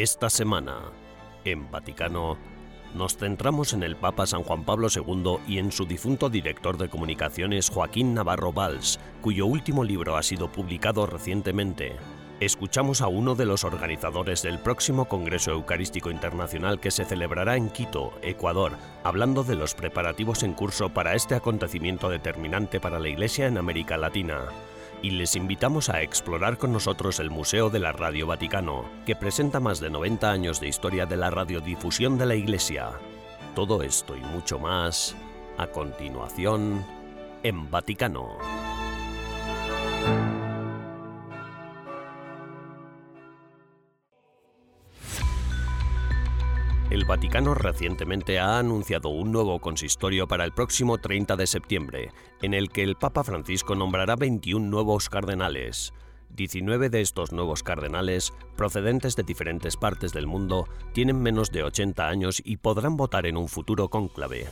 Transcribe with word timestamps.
Esta 0.00 0.30
semana, 0.30 0.78
en 1.44 1.70
Vaticano, 1.70 2.38
nos 2.94 3.18
centramos 3.18 3.74
en 3.74 3.82
el 3.82 3.96
Papa 3.96 4.26
San 4.26 4.44
Juan 4.44 4.64
Pablo 4.64 4.88
II 4.88 5.40
y 5.46 5.58
en 5.58 5.70
su 5.70 5.84
difunto 5.84 6.30
director 6.30 6.78
de 6.78 6.88
comunicaciones 6.88 7.68
Joaquín 7.68 8.14
Navarro 8.14 8.50
Valls, 8.50 8.98
cuyo 9.20 9.44
último 9.44 9.84
libro 9.84 10.16
ha 10.16 10.22
sido 10.22 10.50
publicado 10.50 11.04
recientemente. 11.04 11.96
Escuchamos 12.40 13.02
a 13.02 13.08
uno 13.08 13.34
de 13.34 13.44
los 13.44 13.62
organizadores 13.64 14.40
del 14.40 14.58
próximo 14.58 15.04
Congreso 15.04 15.50
Eucarístico 15.50 16.10
Internacional 16.10 16.80
que 16.80 16.90
se 16.90 17.04
celebrará 17.04 17.56
en 17.56 17.68
Quito, 17.68 18.14
Ecuador, 18.22 18.78
hablando 19.04 19.44
de 19.44 19.56
los 19.56 19.74
preparativos 19.74 20.44
en 20.44 20.54
curso 20.54 20.94
para 20.94 21.14
este 21.14 21.34
acontecimiento 21.34 22.08
determinante 22.08 22.80
para 22.80 23.00
la 23.00 23.08
Iglesia 23.10 23.48
en 23.48 23.58
América 23.58 23.98
Latina 23.98 24.46
y 25.02 25.10
les 25.10 25.36
invitamos 25.36 25.88
a 25.88 26.02
explorar 26.02 26.58
con 26.58 26.72
nosotros 26.72 27.20
el 27.20 27.30
Museo 27.30 27.70
de 27.70 27.78
la 27.78 27.92
Radio 27.92 28.26
Vaticano, 28.26 28.84
que 29.06 29.16
presenta 29.16 29.60
más 29.60 29.80
de 29.80 29.90
90 29.90 30.30
años 30.30 30.60
de 30.60 30.68
historia 30.68 31.06
de 31.06 31.16
la 31.16 31.30
radiodifusión 31.30 32.18
de 32.18 32.26
la 32.26 32.34
Iglesia. 32.34 32.90
Todo 33.54 33.82
esto 33.82 34.16
y 34.16 34.20
mucho 34.20 34.58
más 34.58 35.16
a 35.58 35.66
continuación 35.66 36.84
en 37.42 37.70
Vaticano. 37.70 38.69
Vaticano 47.10 47.54
recientemente 47.54 48.38
ha 48.38 48.60
anunciado 48.60 49.08
un 49.08 49.32
nuevo 49.32 49.58
consistorio 49.58 50.28
para 50.28 50.44
el 50.44 50.52
próximo 50.52 50.98
30 50.98 51.34
de 51.34 51.48
septiembre, 51.48 52.12
en 52.40 52.54
el 52.54 52.70
que 52.70 52.84
el 52.84 52.94
Papa 52.94 53.24
Francisco 53.24 53.74
nombrará 53.74 54.14
21 54.14 54.64
nuevos 54.64 55.08
cardenales. 55.08 55.92
19 56.36 56.88
de 56.88 57.00
estos 57.00 57.32
nuevos 57.32 57.64
cardenales, 57.64 58.32
procedentes 58.56 59.16
de 59.16 59.24
diferentes 59.24 59.76
partes 59.76 60.12
del 60.12 60.28
mundo, 60.28 60.68
tienen 60.92 61.20
menos 61.20 61.50
de 61.50 61.64
80 61.64 62.06
años 62.06 62.40
y 62.44 62.58
podrán 62.58 62.96
votar 62.96 63.26
en 63.26 63.36
un 63.36 63.48
futuro 63.48 63.88
cónclave. 63.88 64.46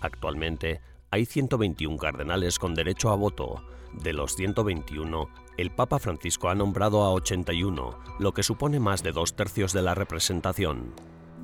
Actualmente, 0.00 0.82
hay 1.10 1.26
121 1.26 1.96
cardenales 1.96 2.60
con 2.60 2.76
derecho 2.76 3.10
a 3.10 3.16
voto. 3.16 3.64
De 3.92 4.12
los 4.12 4.36
121, 4.36 5.28
el 5.56 5.72
Papa 5.72 5.98
Francisco 5.98 6.50
ha 6.50 6.54
nombrado 6.54 7.02
a 7.02 7.10
81, 7.10 7.98
lo 8.20 8.32
que 8.32 8.44
supone 8.44 8.78
más 8.78 9.02
de 9.02 9.10
dos 9.10 9.34
tercios 9.34 9.72
de 9.72 9.82
la 9.82 9.96
representación. 9.96 10.94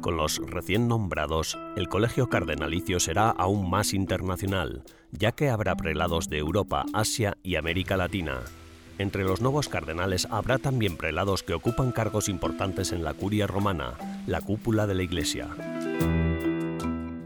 Con 0.03 0.17
los 0.17 0.39
recién 0.45 0.89
nombrados, 0.89 1.56
el 1.77 1.89
colegio 1.89 2.28
cardenalicio 2.28 2.98
será 2.98 3.31
aún 3.31 3.70
más 3.70 3.95
internacional, 3.95 4.83
ya 5.12 5.31
que 5.31 5.48
habrá 5.48 5.77
prelados 5.77 6.28
de 6.28 6.39
Europa, 6.39 6.84
Asia 6.92 7.39
y 7.45 7.55
América 7.55 7.97
Latina. 7.97 8.41
Entre 8.98 9.23
los 9.23 9.41
nuevos 9.41 9.69
cardenales 9.69 10.27
habrá 10.28 10.58
también 10.58 10.97
prelados 10.97 11.45
que 11.45 11.55
ocupan 11.55 11.92
cargos 11.92 12.28
importantes 12.28 12.91
en 12.91 13.05
la 13.05 13.14
curia 13.14 13.47
romana, 13.47 13.95
la 14.27 14.41
cúpula 14.41 14.89
de 14.89 14.95
la 14.97 15.05
Iglesia. 15.05 15.48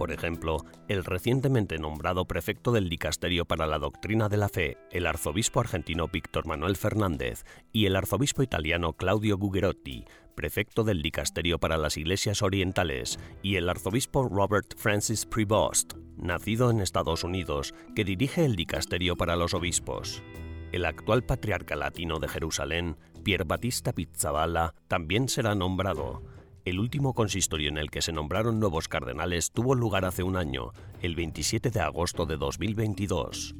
Por 0.06 0.12
ejemplo, 0.12 0.58
el 0.86 1.04
recientemente 1.04 1.78
nombrado 1.78 2.26
prefecto 2.26 2.70
del 2.70 2.88
Dicasterio 2.88 3.44
para 3.44 3.66
la 3.66 3.80
Doctrina 3.80 4.28
de 4.28 4.36
la 4.36 4.48
Fe, 4.48 4.78
el 4.92 5.04
arzobispo 5.04 5.58
argentino 5.58 6.06
Víctor 6.06 6.46
Manuel 6.46 6.76
Fernández, 6.76 7.44
y 7.72 7.86
el 7.86 7.96
arzobispo 7.96 8.44
italiano 8.44 8.92
Claudio 8.92 9.36
Gugerotti, 9.36 10.04
prefecto 10.36 10.84
del 10.84 11.02
Dicasterio 11.02 11.58
para 11.58 11.76
las 11.76 11.96
Iglesias 11.96 12.42
Orientales, 12.42 13.18
y 13.42 13.56
el 13.56 13.68
arzobispo 13.68 14.28
Robert 14.28 14.76
Francis 14.76 15.26
Prevost, 15.26 15.94
nacido 16.16 16.70
en 16.70 16.82
Estados 16.82 17.24
Unidos, 17.24 17.74
que 17.96 18.04
dirige 18.04 18.44
el 18.44 18.54
Dicasterio 18.54 19.16
para 19.16 19.34
los 19.34 19.54
Obispos. 19.54 20.22
El 20.70 20.84
actual 20.84 21.24
patriarca 21.24 21.74
latino 21.74 22.20
de 22.20 22.28
Jerusalén, 22.28 22.96
Pier 23.24 23.44
Battista 23.44 23.92
Pizzaballa, 23.92 24.72
también 24.86 25.28
será 25.28 25.56
nombrado. 25.56 26.22
El 26.66 26.80
último 26.80 27.14
consistorio 27.14 27.68
en 27.68 27.78
el 27.78 27.92
que 27.92 28.02
se 28.02 28.10
nombraron 28.10 28.58
nuevos 28.58 28.88
cardenales 28.88 29.52
tuvo 29.52 29.76
lugar 29.76 30.04
hace 30.04 30.24
un 30.24 30.36
año, 30.36 30.72
el 31.00 31.14
27 31.14 31.70
de 31.70 31.78
agosto 31.78 32.26
de 32.26 32.36
2022. 32.36 33.54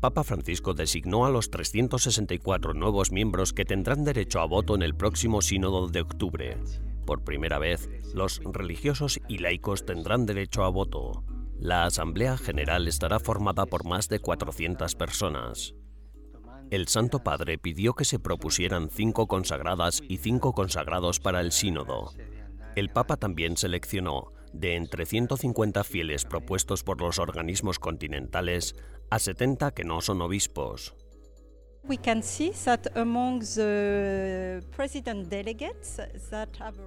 Papa 0.00 0.22
Francisco 0.22 0.74
designó 0.74 1.26
a 1.26 1.30
los 1.30 1.50
364 1.50 2.72
nuevos 2.72 3.10
miembros 3.10 3.52
que 3.52 3.64
tendrán 3.64 4.04
derecho 4.04 4.38
a 4.38 4.46
voto 4.46 4.76
en 4.76 4.82
el 4.82 4.94
próximo 4.94 5.42
sínodo 5.42 5.88
de 5.88 6.02
octubre. 6.02 6.56
Por 7.04 7.24
primera 7.24 7.58
vez, 7.58 7.88
los 8.14 8.40
religiosos 8.44 9.18
y 9.26 9.38
laicos 9.38 9.86
tendrán 9.86 10.24
derecho 10.24 10.62
a 10.62 10.68
voto. 10.68 11.24
La 11.58 11.84
Asamblea 11.84 12.38
General 12.38 12.86
estará 12.86 13.18
formada 13.18 13.66
por 13.66 13.84
más 13.84 14.08
de 14.08 14.20
400 14.20 14.94
personas. 14.94 15.74
El 16.70 16.86
Santo 16.86 17.24
Padre 17.24 17.58
pidió 17.58 17.94
que 17.94 18.04
se 18.04 18.20
propusieran 18.20 18.90
cinco 18.90 19.26
consagradas 19.26 20.00
y 20.08 20.18
cinco 20.18 20.52
consagrados 20.52 21.18
para 21.18 21.40
el 21.40 21.50
sínodo. 21.50 22.12
El 22.76 22.90
Papa 22.90 23.16
también 23.16 23.56
seleccionó, 23.56 24.32
de 24.58 24.76
entre 24.76 25.06
150 25.06 25.84
fieles 25.84 26.24
propuestos 26.24 26.82
por 26.82 27.00
los 27.00 27.18
organismos 27.18 27.78
continentales, 27.78 28.74
a 29.10 29.18
70 29.18 29.72
que 29.72 29.84
no 29.84 30.00
son 30.00 30.20
obispos. 30.20 30.94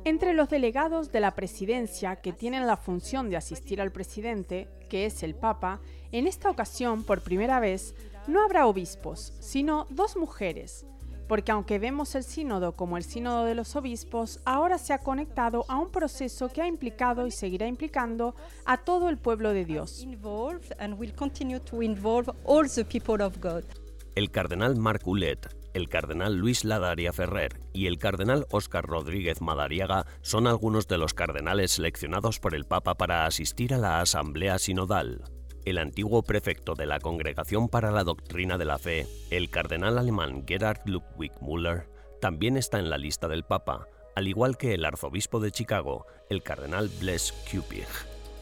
Entre 0.03 0.33
los 0.33 0.49
delegados 0.49 1.11
de 1.11 1.19
la 1.19 1.33
presidencia 1.33 2.17
que 2.17 2.33
tienen 2.33 2.67
la 2.67 2.77
función 2.77 3.29
de 3.29 3.37
asistir 3.37 3.81
al 3.81 3.91
presidente, 3.91 4.67
que 4.89 5.05
es 5.05 5.23
el 5.23 5.33
Papa, 5.33 5.81
en 6.11 6.27
esta 6.27 6.49
ocasión, 6.49 7.03
por 7.03 7.21
primera 7.23 7.59
vez, 7.59 7.95
no 8.27 8.43
habrá 8.43 8.67
obispos, 8.67 9.33
sino 9.39 9.87
dos 9.89 10.17
mujeres, 10.17 10.85
porque 11.31 11.53
aunque 11.53 11.79
vemos 11.79 12.13
el 12.15 12.25
sínodo 12.25 12.73
como 12.73 12.97
el 12.97 13.05
sínodo 13.05 13.45
de 13.45 13.55
los 13.55 13.77
obispos, 13.77 14.41
ahora 14.43 14.77
se 14.77 14.91
ha 14.91 14.97
conectado 14.97 15.63
a 15.69 15.77
un 15.77 15.89
proceso 15.89 16.49
que 16.49 16.61
ha 16.61 16.67
implicado 16.67 17.25
y 17.25 17.31
seguirá 17.31 17.67
implicando 17.67 18.35
a 18.65 18.75
todo 18.83 19.07
el 19.07 19.17
pueblo 19.17 19.53
de 19.53 19.63
Dios. 19.63 20.05
El 24.15 24.29
cardenal 24.29 24.75
Marc 24.75 25.07
Ulet, 25.07 25.55
el 25.73 25.87
cardenal 25.87 26.35
Luis 26.35 26.65
Ladaria 26.65 27.13
Ferrer 27.13 27.61
y 27.71 27.85
el 27.85 27.97
cardenal 27.97 28.45
Óscar 28.51 28.85
Rodríguez 28.85 29.39
Madariaga 29.39 30.05
son 30.19 30.47
algunos 30.47 30.89
de 30.89 30.97
los 30.97 31.13
cardenales 31.13 31.71
seleccionados 31.71 32.39
por 32.39 32.55
el 32.55 32.65
Papa 32.65 32.95
para 32.95 33.25
asistir 33.25 33.73
a 33.73 33.77
la 33.77 34.01
Asamblea 34.01 34.59
Sinodal 34.59 35.21
el 35.65 35.77
antiguo 35.77 36.23
prefecto 36.23 36.75
de 36.75 36.85
la 36.85 36.99
Congregación 36.99 37.69
para 37.69 37.91
la 37.91 38.03
Doctrina 38.03 38.57
de 38.57 38.65
la 38.65 38.77
Fe, 38.77 39.07
el 39.29 39.49
cardenal 39.49 39.97
alemán 39.97 40.45
Gerhard 40.47 40.81
Ludwig 40.85 41.31
Müller, 41.41 41.89
también 42.19 42.57
está 42.57 42.79
en 42.79 42.89
la 42.89 42.97
lista 42.97 43.27
del 43.27 43.43
Papa, 43.43 43.87
al 44.15 44.27
igual 44.27 44.57
que 44.57 44.73
el 44.73 44.85
arzobispo 44.85 45.39
de 45.39 45.51
Chicago, 45.51 46.05
el 46.29 46.43
cardenal 46.43 46.89
Bless 46.99 47.33
Cupich. 47.49 47.87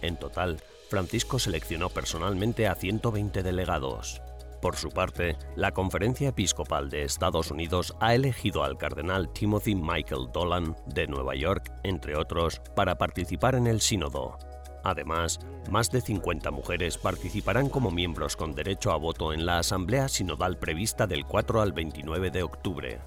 En 0.02 0.18
total, 0.18 0.60
Francisco 0.90 1.40
seleccionó 1.40 1.90
personalmente 1.90 2.68
a 2.68 2.76
120 2.76 3.44
delegados. 3.44 4.22
Por 4.62 4.76
su 4.76 4.90
parte, 4.90 5.38
la 5.56 5.72
Conferencia 5.72 6.30
Episcopal 6.30 6.90
de 6.90 7.04
Estados 7.04 7.50
Unidos 7.50 7.96
ha 8.02 8.14
elegido 8.14 8.64
al 8.64 8.78
cardenal 8.78 9.32
Timothy 9.32 9.76
Michael 9.76 10.28
Dolan 10.34 10.76
de 10.88 11.08
Nueva 11.08 11.36
York, 11.36 11.72
entre 11.84 12.18
otros, 12.18 12.62
para 12.76 12.98
participar 12.98 13.56
en 13.56 13.68
el 13.68 13.80
sínodo. 13.80 14.38
Además, 14.84 15.40
más 15.70 15.92
de 15.92 16.02
50 16.02 16.52
mujeres 16.52 16.98
participarán 16.98 17.70
como 17.70 17.92
miembros 17.92 18.36
con 18.36 18.54
derecho 18.56 18.92
a 18.92 18.98
voto 18.98 19.34
en 19.34 19.46
la 19.46 19.60
Asamblea 19.60 20.08
Sinodal 20.08 20.58
prevista 20.58 21.08
del 21.08 21.26
4 21.26 21.62
al 21.62 21.74
29 21.74 22.32
de 22.32 22.44
octubre. 22.44 23.00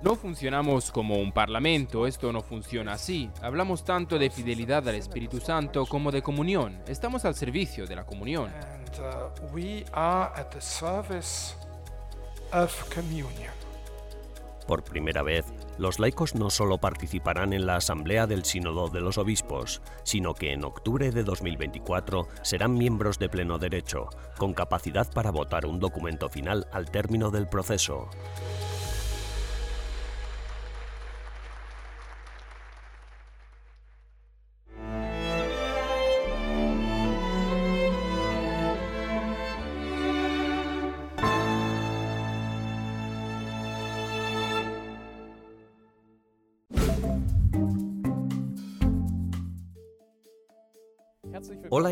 No 0.00 0.14
funcionamos 0.14 0.92
como 0.92 1.16
un 1.16 1.32
parlamento, 1.32 2.06
esto 2.06 2.32
no 2.32 2.40
funciona 2.40 2.92
así. 2.92 3.28
Hablamos 3.42 3.84
tanto 3.84 4.16
de 4.16 4.30
fidelidad 4.30 4.88
al 4.88 4.94
Espíritu 4.94 5.40
Santo 5.40 5.86
como 5.86 6.12
de 6.12 6.22
comunión. 6.22 6.80
Estamos 6.86 7.24
al 7.24 7.34
servicio 7.34 7.84
de 7.84 7.96
la 7.96 8.06
comunión. 8.06 8.48
Por 14.68 14.84
primera 14.84 15.22
vez, 15.22 15.46
los 15.78 15.98
laicos 15.98 16.34
no 16.34 16.50
solo 16.50 16.76
participarán 16.76 17.54
en 17.54 17.64
la 17.64 17.76
Asamblea 17.76 18.26
del 18.26 18.44
Sínodo 18.44 18.90
de 18.90 19.00
los 19.00 19.16
Obispos, 19.16 19.80
sino 20.02 20.34
que 20.34 20.52
en 20.52 20.62
octubre 20.62 21.10
de 21.10 21.24
2024 21.24 22.28
serán 22.42 22.74
miembros 22.74 23.18
de 23.18 23.30
pleno 23.30 23.58
derecho, 23.58 24.10
con 24.36 24.52
capacidad 24.52 25.10
para 25.10 25.30
votar 25.30 25.64
un 25.64 25.80
documento 25.80 26.28
final 26.28 26.66
al 26.70 26.90
término 26.90 27.30
del 27.30 27.48
proceso. 27.48 28.10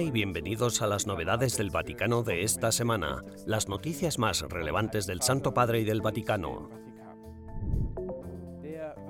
Y 0.06 0.12
bienvenidos 0.12 0.82
a 0.82 0.86
las 0.86 1.08
novedades 1.08 1.56
del 1.56 1.70
Vaticano 1.70 2.22
de 2.22 2.44
esta 2.44 2.70
semana, 2.70 3.24
las 3.44 3.68
noticias 3.68 4.20
más 4.20 4.42
relevantes 4.42 5.04
del 5.06 5.20
Santo 5.20 5.52
Padre 5.52 5.80
y 5.80 5.84
del 5.84 6.00
Vaticano. 6.00 6.70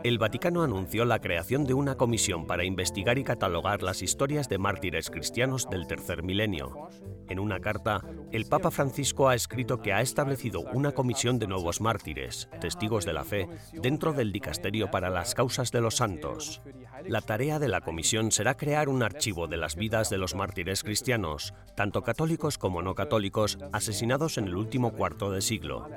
El 0.03 0.17
Vaticano 0.17 0.63
anunció 0.63 1.05
la 1.05 1.21
creación 1.21 1.65
de 1.65 1.75
una 1.75 1.97
comisión 1.97 2.47
para 2.47 2.65
investigar 2.65 3.19
y 3.19 3.25
catalogar 3.25 3.83
las 3.83 4.01
historias 4.01 4.49
de 4.49 4.57
mártires 4.57 5.11
cristianos 5.11 5.69
del 5.69 5.87
tercer 5.87 6.23
milenio. 6.23 6.89
En 7.29 7.41
una 7.41 7.59
carta, 7.61 8.05
el 8.31 8.47
Papa 8.47 8.71
Francisco 8.71 9.29
ha 9.29 9.35
escrito 9.35 9.83
que 9.83 9.93
ha 9.93 10.01
establecido 10.01 10.61
una 10.73 10.93
comisión 10.93 11.39
de 11.41 11.49
nuevos 11.49 11.81
mártires, 11.81 12.49
testigos 12.61 13.05
de 13.05 13.13
la 13.13 13.25
fe, 13.25 13.49
dentro 13.73 14.13
del 14.13 14.31
dicasterio 14.31 14.91
para 14.91 15.11
las 15.11 15.35
causas 15.35 15.73
de 15.73 15.81
los 15.81 15.97
santos. 15.97 16.61
La 17.05 17.21
tarea 17.21 17.59
de 17.59 17.69
la 17.69 17.81
comisión 17.81 18.31
será 18.31 18.57
crear 18.57 18.89
un 18.89 19.03
archivo 19.03 19.49
de 19.49 19.57
las 19.57 19.75
vidas 19.75 20.09
de 20.09 20.19
los 20.19 20.35
mártires 20.35 20.85
cristianos, 20.85 21.53
tanto 21.75 22.03
católicos 22.03 22.59
como 22.59 22.81
no 22.81 22.95
católicos, 22.95 23.59
asesinados 23.73 24.39
en 24.39 24.45
el 24.45 24.57
último 24.57 24.93
cuarto 24.93 25.31
de 25.33 25.43
siglo. 25.43 25.89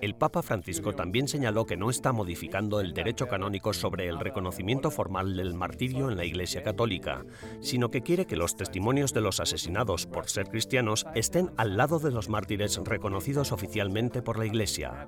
El 0.00 0.16
Papa 0.16 0.42
Francisco 0.42 0.94
también 0.94 1.28
señaló 1.28 1.64
que 1.64 1.76
no 1.76 1.90
está 1.90 2.12
modificando 2.12 2.80
el 2.80 2.92
derecho 2.92 3.28
canónico 3.28 3.72
sobre 3.72 4.08
el 4.08 4.18
reconocimiento 4.18 4.90
formal 4.90 5.36
del 5.36 5.54
martirio 5.54 6.10
en 6.10 6.16
la 6.16 6.24
Iglesia 6.24 6.62
Católica, 6.64 7.24
sino 7.60 7.90
que 7.90 8.02
quiere 8.02 8.26
que 8.26 8.36
los 8.36 8.56
testimonios 8.56 9.14
de 9.14 9.20
los 9.20 9.38
asesinados 9.38 10.06
por 10.06 10.28
ser 10.28 10.48
cristianos 10.48 10.71
estén 11.14 11.50
al 11.56 11.76
lado 11.76 11.98
de 11.98 12.10
los 12.10 12.28
mártires 12.28 12.80
reconocidos 12.84 13.52
oficialmente 13.52 14.22
por 14.22 14.38
la 14.38 14.46
Iglesia. 14.46 15.06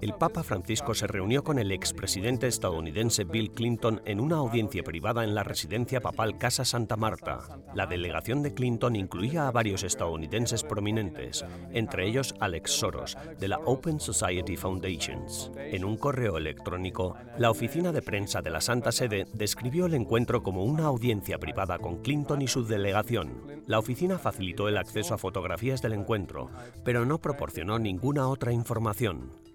El 0.00 0.14
Papa 0.14 0.42
Francisco 0.42 0.94
se 0.94 1.06
reunió 1.06 1.42
con 1.42 1.58
el 1.58 1.72
expresidente 1.72 2.46
estadounidense 2.46 3.24
Bill 3.24 3.50
Clinton 3.50 4.00
en 4.04 4.20
una 4.20 4.36
audiencia 4.36 4.84
privada 4.84 5.24
en 5.24 5.34
la 5.34 5.42
residencia 5.42 6.00
papal 6.00 6.38
Casa 6.38 6.64
Santa 6.64 6.96
Marta. 6.96 7.40
La 7.74 7.86
delegación 7.86 8.42
de 8.42 8.54
Clinton 8.54 8.94
incluía 8.94 9.48
a 9.48 9.50
varios 9.50 9.82
estadounidenses 9.82 10.62
prominentes, 10.62 11.44
entre 11.72 12.06
ellos 12.06 12.34
Alex 12.38 12.70
Soros, 12.70 13.18
de 13.40 13.48
la 13.48 13.58
Open 13.58 13.98
Society 13.98 14.56
Foundations. 14.56 15.50
En 15.56 15.84
un 15.84 15.96
correo 15.96 16.38
electrónico, 16.38 17.16
la 17.36 17.50
oficina 17.50 17.90
de 17.90 18.02
prensa 18.02 18.40
de 18.40 18.50
la 18.50 18.60
Santa 18.60 18.92
Sede 18.92 19.26
describió 19.34 19.86
el 19.86 19.94
encuentro 19.94 20.42
como 20.42 20.64
una 20.64 20.84
audiencia 20.84 21.38
privada 21.38 21.78
con 21.78 22.02
Clinton 22.02 22.42
y 22.42 22.48
su 22.48 22.64
delegación. 22.64 23.62
La 23.66 23.78
oficina 23.78 24.18
facilitó 24.18 24.68
el 24.68 24.78
acceso 24.78 25.14
a 25.14 25.18
fotografías 25.18 25.82
del 25.82 25.94
encuentro, 25.94 26.50
pero 26.84 27.04
no 27.04 27.18
proporcionó 27.18 27.78
ninguna 27.78 28.28
otra 28.28 28.52
información. 28.52 29.47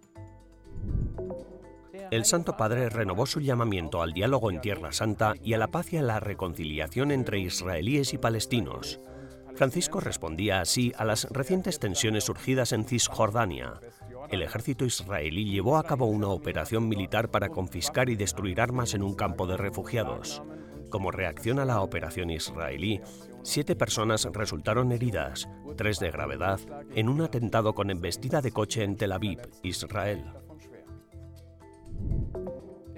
El 2.14 2.26
Santo 2.26 2.56
Padre 2.58 2.90
renovó 2.90 3.26
su 3.26 3.40
llamamiento 3.40 4.04
al 4.04 4.14
diálogo 4.14 4.52
en 4.52 4.62
Tierra 4.62 4.92
Santa 4.92 5.34
y 5.44 5.56
a 5.56 5.58
la 5.58 5.70
paz 5.70 5.94
y 5.94 5.98
a 5.98 6.04
la 6.04 6.20
reconciliación 6.20 7.10
entre 7.10 7.40
israelíes 7.40 8.14
y 8.14 8.20
palestinos. 8.20 9.00
Francisco 9.56 10.00
respondía 10.00 10.62
así 10.62 10.94
a 10.96 11.06
las 11.06 11.28
recientes 11.32 11.80
tensiones 11.80 12.26
surgidas 12.26 12.72
en 12.72 12.86
Cisjordania. 12.86 13.82
El 14.30 14.44
ejército 14.44 14.86
israelí 14.86 15.46
llevó 15.46 15.76
a 15.76 15.86
cabo 15.86 16.06
una 16.06 16.28
operación 16.28 16.88
militar 16.88 17.32
para 17.32 17.50
confiscar 17.50 18.10
y 18.10 18.16
destruir 18.16 18.62
armas 18.62 18.94
en 18.94 19.02
un 19.02 19.16
campo 19.16 19.48
de 19.48 19.58
refugiados. 19.58 20.44
Como 20.92 21.10
reacción 21.10 21.58
a 21.58 21.66
la 21.66 21.82
operación 21.82 22.30
israelí, 22.30 23.02
siete 23.42 23.76
personas 23.76 24.30
resultaron 24.32 24.92
heridas, 24.92 25.50
tres 25.78 25.98
de 25.98 26.12
gravedad, 26.12 26.60
en 26.94 27.10
un 27.10 27.22
atentado 27.22 27.74
con 27.74 27.90
embestida 27.90 28.42
de 28.42 28.52
coche 28.52 28.84
en 28.84 28.98
Tel 28.98 29.14
Aviv, 29.14 29.40
Israel. 29.64 30.43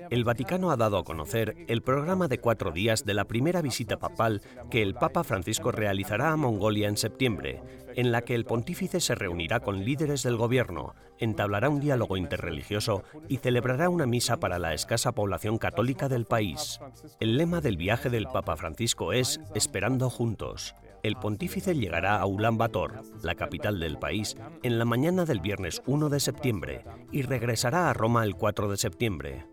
El 0.09 0.23
Vaticano 0.23 0.71
ha 0.71 0.77
dado 0.77 0.97
a 0.97 1.03
conocer 1.03 1.55
el 1.67 1.81
programa 1.81 2.27
de 2.27 2.39
cuatro 2.39 2.71
días 2.71 3.05
de 3.05 3.13
la 3.13 3.25
primera 3.25 3.61
visita 3.61 3.97
papal 3.97 4.41
que 4.69 4.81
el 4.81 4.93
Papa 4.93 5.23
Francisco 5.23 5.71
realizará 5.71 6.31
a 6.31 6.37
Mongolia 6.37 6.87
en 6.87 6.97
septiembre, 6.97 7.61
en 7.95 8.11
la 8.11 8.21
que 8.21 8.35
el 8.35 8.45
pontífice 8.45 8.99
se 8.99 9.15
reunirá 9.15 9.61
con 9.61 9.83
líderes 9.83 10.21
del 10.23 10.37
gobierno, 10.37 10.93
entablará 11.17 11.69
un 11.69 11.79
diálogo 11.79 12.17
interreligioso 12.17 13.03
y 13.27 13.37
celebrará 13.37 13.89
una 13.89 14.05
misa 14.05 14.37
para 14.37 14.59
la 14.59 14.73
escasa 14.73 15.13
población 15.13 15.57
católica 15.57 16.07
del 16.07 16.25
país. 16.25 16.79
El 17.19 17.37
lema 17.37 17.61
del 17.61 17.77
viaje 17.77 18.09
del 18.09 18.27
Papa 18.27 18.55
Francisco 18.57 19.11
es 19.11 19.39
Esperando 19.55 20.09
juntos. 20.09 20.75
El 21.05 21.17
pontífice 21.17 21.75
llegará 21.75 22.19
a 22.19 22.25
Ulan 22.25 22.57
Bator, 22.57 23.03
la 23.21 23.35
capital 23.35 23.79
del 23.79 23.99
país, 23.99 24.35
en 24.63 24.79
la 24.79 24.85
mañana 24.85 25.23
del 25.23 25.39
viernes 25.39 25.83
1 25.85 26.09
de 26.09 26.19
septiembre 26.19 26.83
y 27.11 27.21
regresará 27.21 27.91
a 27.91 27.93
Roma 27.93 28.23
el 28.23 28.33
4 28.33 28.71
de 28.71 28.75
septiembre. 28.75 29.45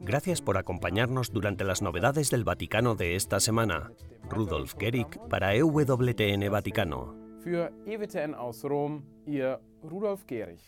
Gracias 0.00 0.42
por 0.42 0.58
acompañarnos 0.58 1.32
durante 1.32 1.62
las 1.62 1.82
novedades 1.82 2.30
del 2.30 2.42
Vaticano 2.42 2.96
de 2.96 3.14
esta 3.14 3.38
semana. 3.38 3.92
Rudolf 4.28 4.74
Gehrig 4.76 5.20
para 5.30 5.54
EWTN 5.54 6.50
Vaticano. 6.50 7.14
Für 7.44 7.70
EWTN 7.86 8.34
aus 8.34 8.64
Rom, 8.64 9.04
Ihr 9.24 9.60
Rudolf 9.84 10.24
Gehrig. 10.26 10.62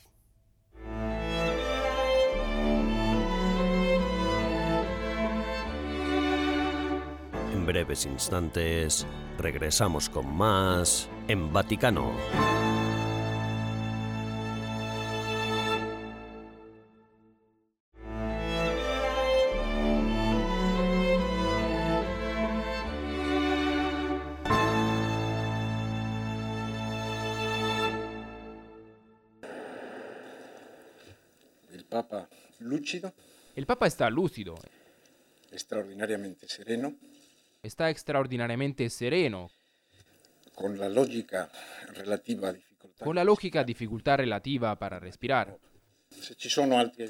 En 7.67 7.73
breves 7.73 8.07
instantes 8.07 9.05
regresamos 9.39 10.09
con 10.09 10.37
más 10.37 11.09
en 11.27 11.53
Vaticano. 11.53 12.13
Papa 31.89 32.29
lúcido. 32.61 33.13
El 33.57 33.67
Papa 33.67 33.87
está 33.89 34.09
lúcido. 34.11 34.55
Extraordinariamente 35.51 36.47
sereno. 36.47 36.95
Está 37.67 37.91
extraordinariamente 37.91 38.89
sereno. 38.89 39.51
Con 40.55 40.79
la 40.79 40.89
lógica 40.89 41.51
relativa 41.95 42.53
dificultad. 42.53 43.05
Con 43.05 43.17
la 43.17 43.25
lógica 43.25 43.65
dificultad 43.65 44.19
relativa 44.19 44.79
para 44.79 45.01
respirar. 45.01 45.59
Si, 46.09 46.49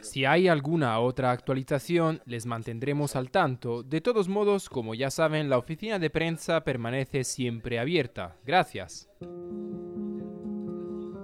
si 0.03 0.25
hay 0.25 0.49
alguna 0.49 0.99
otra 1.01 1.31
actualización, 1.31 2.23
les 2.25 2.47
mantendremos 2.47 3.17
al 3.17 3.31
tanto. 3.31 3.83
De 3.83 4.01
todos 4.01 4.29
modos, 4.29 4.71
como 4.71 4.95
ya 4.95 5.11
saben, 5.11 5.51
la 5.51 5.59
oficina 5.59 5.99
de 5.99 6.09
prensa 6.09 6.65
permanece 6.65 7.25
siempre 7.25 7.79
abierta. 7.79 8.39
Gracias. 8.43 9.11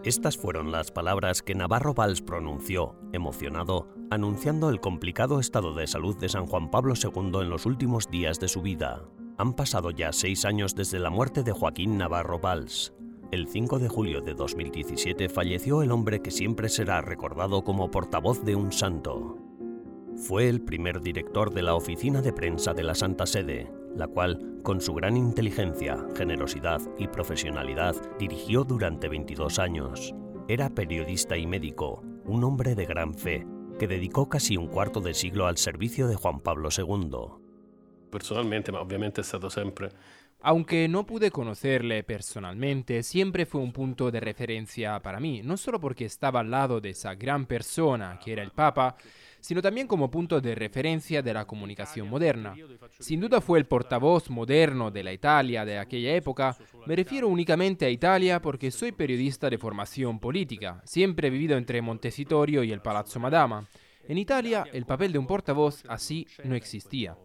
Estas 0.05 0.37
fueron 0.37 0.73
las 0.73 0.91
palabras 0.91 1.43
que 1.43 1.55
Navarro 1.55 1.95
Valls 1.95 2.21
pronunció, 2.21 2.97
emocionado, 3.13 3.89
anunciando 4.11 4.69
el 4.69 4.81
complicado 4.81 5.41
estado 5.41 5.75
de 5.75 5.87
salud 5.87 6.19
de 6.19 6.29
San 6.29 6.47
Juan 6.47 6.71
Pablo 6.71 6.95
II 7.03 7.41
en 7.41 7.49
los 7.49 7.67
últimos 7.67 8.11
días 8.11 8.41
de 8.41 8.49
su 8.49 8.63
vida. 8.63 9.05
Han 9.39 9.55
pasado 9.55 9.91
ya 9.91 10.13
seis 10.13 10.45
años 10.45 10.75
desde 10.75 10.99
la 10.99 11.11
muerte 11.11 11.43
de 11.43 11.53
Joaquín 11.53 11.97
Navarro 11.97 12.39
Valls. 12.39 12.93
El 13.31 13.49
5 13.49 13.79
de 13.79 13.89
julio 13.89 14.21
de 14.21 14.35
2017 14.35 15.31
falleció 15.31 15.83
el 15.83 15.91
hombre 15.91 16.21
que 16.21 16.31
siempre 16.31 16.69
será 16.69 17.01
recordado 17.01 17.65
como 17.65 17.91
portavoz 17.91 18.45
de 18.45 18.57
un 18.57 18.73
santo. 18.73 19.39
Fue 20.17 20.51
el 20.51 20.61
primer 20.61 21.01
director 21.01 21.53
de 21.53 21.63
la 21.63 21.75
oficina 21.75 22.21
de 22.21 22.35
prensa 22.35 22.75
de 22.75 22.83
la 22.83 22.95
Santa 22.95 23.25
Sede, 23.25 23.73
la 23.97 24.07
cual, 24.07 24.61
con 24.63 24.83
su 24.83 24.93
gran 24.93 25.17
inteligencia, 25.17 26.07
generosidad 26.15 26.83
y 26.99 27.09
profesionalidad, 27.09 27.97
dirigió 28.19 28.65
durante 28.65 29.09
22 29.09 29.59
años. 29.59 30.15
Era 30.47 30.69
periodista 30.69 31.39
y 31.39 31.47
médico, 31.47 32.03
un 32.27 32.45
hombre 32.45 32.75
de 32.75 32.85
gran 32.85 33.15
fe, 33.15 33.47
que 33.79 33.89
dedicó 33.89 34.29
casi 34.29 34.59
un 34.59 34.67
cuarto 34.67 35.01
de 35.01 35.15
siglo 35.15 35.47
al 35.47 35.57
servicio 35.57 36.07
de 36.07 36.17
Juan 36.17 36.41
Pablo 36.41 36.69
II. 36.77 37.42
Personalmente, 38.13 38.71
siempre 39.25 39.89
aunque 40.45 40.89
no 40.89 41.07
pude 41.07 41.31
conocerle 41.31 42.03
personalmente, 42.03 43.05
siempre 43.05 43.47
fue 43.47 43.61
un 43.61 43.73
punto 43.73 44.11
de 44.11 44.19
referencia 44.19 44.99
para 45.01 45.21
mí, 45.21 45.41
no 45.45 45.57
solo 45.57 45.79
porque 45.79 46.05
estaba 46.05 46.41
al 46.41 46.51
lado 46.51 46.81
de 46.81 46.91
esa 46.91 47.15
gran 47.15 47.47
persona 47.47 48.19
que 48.23 48.33
era 48.33 48.43
el 48.43 48.51
Papa, 48.51 48.97
sino 49.39 49.63
también 49.63 49.87
como 49.87 50.11
punto 50.11 50.41
de 50.41 50.57
referencia 50.57 51.23
de 51.23 51.33
la 51.33 51.45
comunicación 51.45 52.09
moderna. 52.09 52.57
Sin 52.99 53.21
duda 53.21 53.41
fue 53.41 53.61
el 53.61 53.67
portavoz 53.67 54.31
moderno 54.31 54.91
de 54.91 55.05
la 55.05 55.13
Italia 55.13 55.65
de 55.65 55.79
aquella 55.79 56.15
época. 56.15 56.57
Me 56.87 56.97
refiero 56.97 57.29
únicamente 57.29 57.87
a 57.87 57.91
Italia 57.91 58.43
porque 58.43 58.73
soy 58.73 58.91
periodista 58.91 59.49
de 59.49 59.59
formación 59.59 60.19
política. 60.19 60.83
Siempre 60.85 61.29
he 61.29 61.31
vivido 61.31 61.57
entre 61.57 61.83
Montecitorio 61.83 62.65
y 62.65 62.73
el 62.73 62.83
Palazzo 62.83 63.21
Madama. 63.21 63.69
En 64.09 64.19
Italia 64.19 64.65
el 64.73 64.87
papel 64.87 65.13
de 65.13 65.19
un 65.21 65.27
portavoz 65.29 65.85
así 65.89 66.27
no 66.43 66.57
existía. 66.57 67.17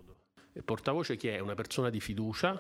El 0.58 0.64
portavoz 0.64 1.12
es 1.12 1.42
una 1.42 1.56
persona 1.56 1.92
de 1.92 2.02
fiducia 2.02 2.60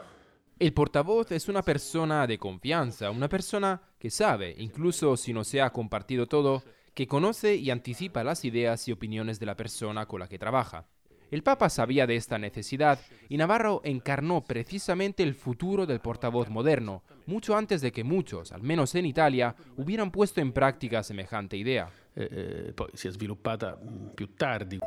el 0.60 0.74
portavoz 0.74 1.32
es 1.32 1.50
una 1.50 1.62
persona 1.62 2.25
de 2.25 2.39
confianza, 2.39 3.12
una 3.12 3.30
persona 3.30 3.80
que 4.00 4.10
sabe, 4.10 4.56
incluso 4.58 5.16
si 5.16 5.32
no 5.32 5.44
se 5.44 5.62
ha 5.62 5.70
compartido 5.70 6.25
todo, 6.25 6.63
que 6.96 7.06
conoce 7.06 7.56
y 7.56 7.70
anticipa 7.70 8.24
las 8.24 8.44
ideas 8.44 8.88
y 8.88 8.92
opiniones 8.92 9.39
de 9.39 9.46
la 9.46 9.56
persona 9.56 10.08
con 10.08 10.20
la 10.20 10.27
que 10.27 10.39
trabaja. 10.39 10.88
El 11.30 11.44
Papa 11.44 11.70
sabía 11.70 12.08
de 12.08 12.16
esta 12.16 12.39
necesidad 12.39 13.00
y 13.30 13.38
Navarro 13.38 13.82
encarnó 13.84 14.44
precisamente 14.44 15.22
el 15.22 15.36
futuro 15.36 15.86
del 15.86 16.00
portavoz 16.00 16.50
moderno, 16.50 17.04
mucho 17.27 17.56
antes 17.56 17.82
de 17.82 17.92
que 17.92 18.04
muchos, 18.04 18.51
al 18.51 18.63
menos 18.63 18.96
en 18.96 19.06
Italia, 19.06 19.56
hubieran 19.75 20.10
puesto 20.10 20.42
en 20.42 20.54
práctica 20.54 21.04
semejante 21.04 21.56
idea. 21.56 21.88
Eh, 22.16 22.72
poi 22.74 22.89
si 22.94 23.08
è 23.08 23.12
sviluppata 23.12 23.77
mm, 23.77 24.08
più 24.16 24.34
tardi. 24.34 24.80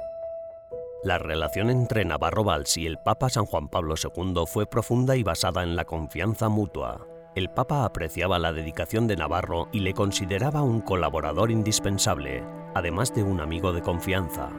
La 1.03 1.17
relación 1.17 1.71
entre 1.71 2.05
Navarro 2.05 2.45
Valls 2.45 2.77
y 2.77 2.85
el 2.85 2.99
Papa 2.99 3.31
San 3.31 3.47
Juan 3.47 3.69
Pablo 3.69 3.95
II 3.97 4.45
fue 4.47 4.67
profunda 4.67 5.17
y 5.17 5.23
basada 5.23 5.63
en 5.63 5.75
la 5.75 5.87
confianza 5.87 6.51
mutua. 6.51 7.07
El 7.35 7.49
Papa 7.49 7.87
apreciaba 7.87 8.39
la 8.39 8.53
dedicación 8.53 9.07
de 9.07 9.17
Navarro 9.17 9.71
y 9.73 9.81
le 9.81 9.95
consideraba 9.95 10.61
un 10.61 10.83
colaborador 10.83 11.51
indispensable, 11.51 12.45
además 12.75 13.15
de 13.15 13.23
un 13.23 13.41
amigo 13.41 13.73
de 13.73 13.81
confianza. 13.81 14.51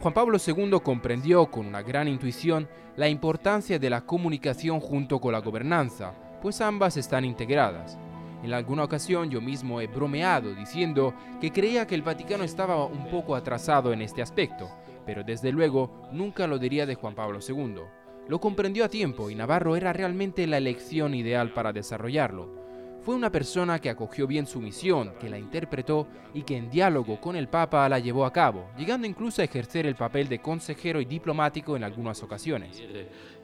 Juan 0.00 0.14
Pablo 0.14 0.38
II 0.44 0.80
comprendió 0.82 1.46
con 1.46 1.66
una 1.66 1.82
gran 1.82 2.08
intuición 2.08 2.68
la 2.96 3.08
importancia 3.08 3.78
de 3.78 3.88
la 3.88 4.00
comunicación 4.00 4.80
junto 4.80 5.20
con 5.20 5.30
la 5.30 5.38
gobernanza, 5.38 6.12
pues 6.42 6.60
ambas 6.60 6.96
están 6.96 7.24
integradas. 7.24 7.96
En 8.42 8.52
alguna 8.52 8.84
ocasión 8.84 9.30
yo 9.30 9.40
mismo 9.40 9.80
he 9.80 9.86
bromeado 9.86 10.54
diciendo 10.54 11.14
que 11.40 11.52
creía 11.52 11.86
que 11.86 11.94
el 11.94 12.02
Vaticano 12.02 12.42
estaba 12.42 12.84
un 12.84 13.08
poco 13.08 13.36
atrasado 13.36 13.92
en 13.92 14.02
este 14.02 14.20
aspecto, 14.20 14.68
pero 15.06 15.22
desde 15.22 15.52
luego 15.52 16.08
nunca 16.12 16.46
lo 16.46 16.58
diría 16.58 16.84
de 16.84 16.96
Juan 16.96 17.14
Pablo 17.14 17.38
II. 17.46 17.82
Lo 18.28 18.40
comprendió 18.40 18.84
a 18.84 18.88
tiempo 18.88 19.30
y 19.30 19.34
Navarro 19.34 19.76
era 19.76 19.92
realmente 19.92 20.46
la 20.46 20.58
elección 20.58 21.14
ideal 21.14 21.52
para 21.52 21.72
desarrollarlo. 21.72 22.62
Fue 23.02 23.16
una 23.16 23.32
persona 23.32 23.80
que 23.80 23.90
acogió 23.90 24.28
bien 24.28 24.46
su 24.46 24.60
misión, 24.60 25.14
que 25.20 25.28
la 25.28 25.36
interpretó 25.36 26.06
y 26.34 26.42
que 26.42 26.56
en 26.56 26.70
diálogo 26.70 27.20
con 27.20 27.34
el 27.34 27.48
Papa 27.48 27.88
la 27.88 27.98
llevó 27.98 28.24
a 28.24 28.32
cabo, 28.32 28.68
llegando 28.76 29.08
incluso 29.08 29.42
a 29.42 29.44
ejercer 29.44 29.86
el 29.86 29.96
papel 29.96 30.28
de 30.28 30.40
consejero 30.40 31.00
y 31.00 31.04
diplomático 31.04 31.76
en 31.76 31.82
algunas 31.82 32.22
ocasiones. 32.22 32.80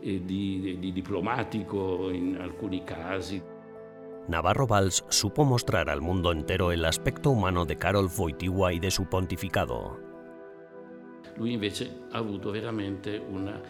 E 0.01 0.21
di, 0.21 0.77
diplomático 0.93 2.13
en 2.13 2.37
algunos 2.41 2.83
casos. 2.83 3.43
Navarro 4.29 4.67
Valls 4.67 5.07
supo 5.09 5.47
mostrar 5.47 5.89
al 5.89 6.03
mundo 6.03 6.33
entero 6.33 6.71
el 6.71 6.85
aspecto 6.85 7.31
humano 7.31 7.65
de 7.65 7.77
Karol 7.77 8.11
Wojtyła 8.15 8.75
y 8.75 8.79
de 8.79 8.91
su 8.91 9.07
pontificado. 9.07 9.99
Lui 11.37 11.55
invece 11.55 11.91
ha 12.13 12.19
avuto 12.19 12.53
veramente 12.53 13.19
una... 13.19 13.63